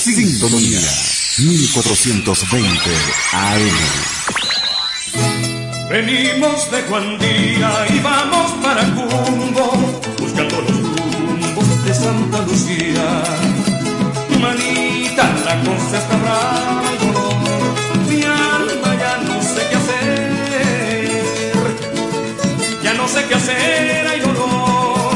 [0.00, 0.80] Sintonía
[1.36, 2.90] 1420
[3.32, 3.76] AM.
[5.90, 9.72] Venimos de Juan Guandía y vamos para Cumbo,
[10.18, 13.22] buscando los rumbos de Santa Lucía.
[14.40, 16.82] Manita, la cosa está brava,
[18.08, 21.12] mi alma ya no sé qué hacer,
[22.82, 25.12] ya no sé qué hacer, hay dolor,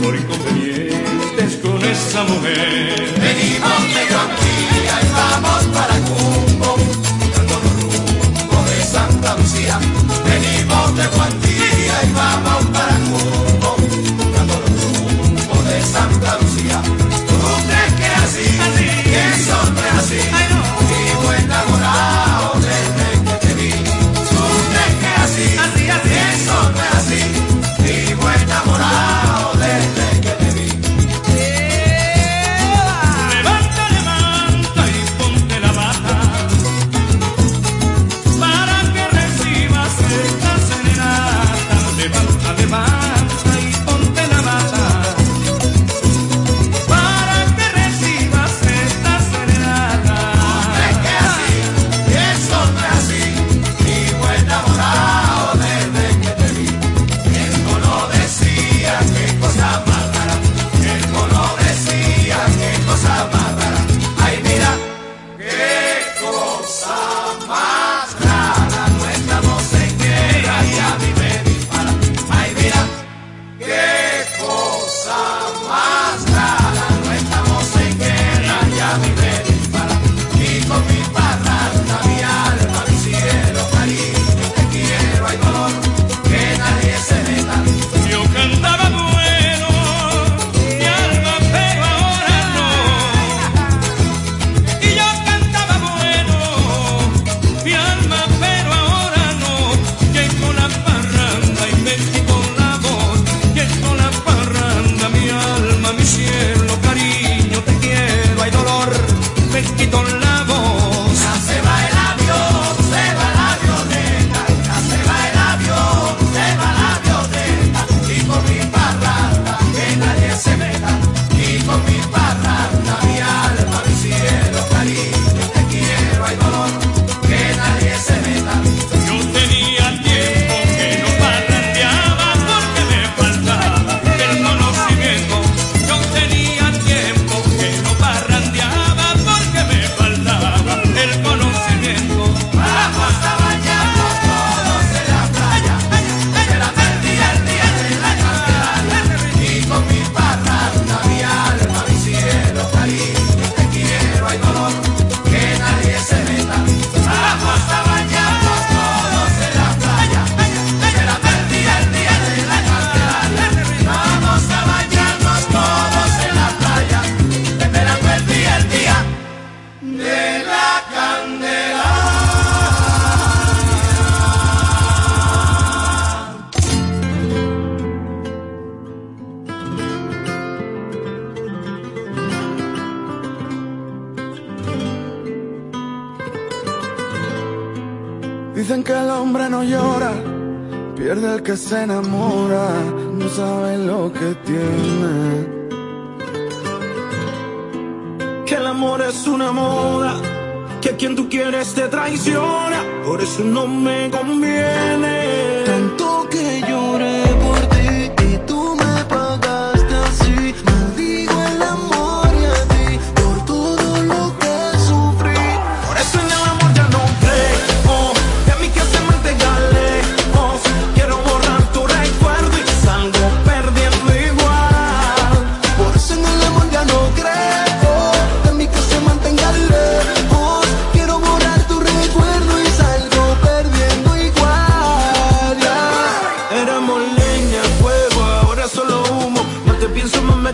[0.00, 3.17] por inconvenientes con esa mujer.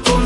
[0.03, 0.24] me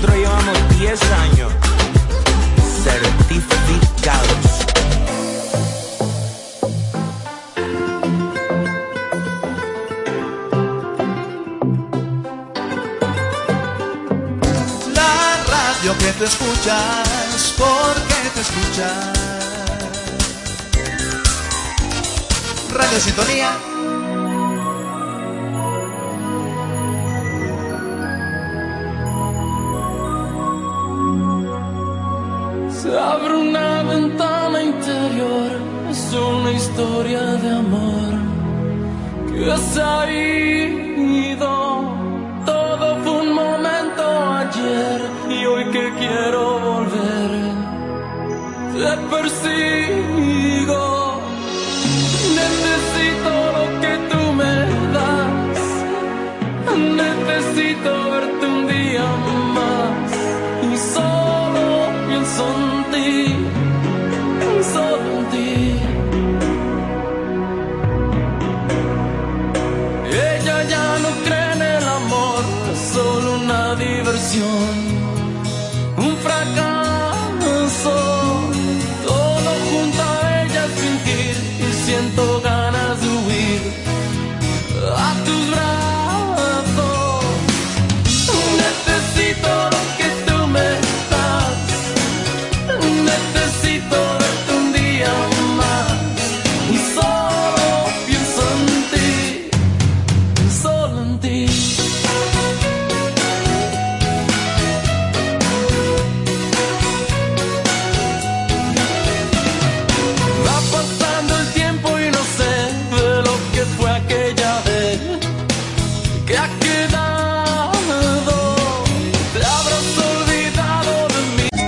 [0.00, 1.52] Nosotros llevamos 10 años
[2.84, 4.28] certificados.
[14.94, 19.18] La radio que te escuchas, porque te escuchas.
[22.72, 23.67] Radio Sintonía
[37.42, 38.12] de amor
[39.28, 39.76] que has
[40.10, 41.52] ido.
[42.44, 44.02] Todo fue un momento
[44.42, 47.30] ayer y hoy que quiero volver,
[48.72, 49.87] te persigo.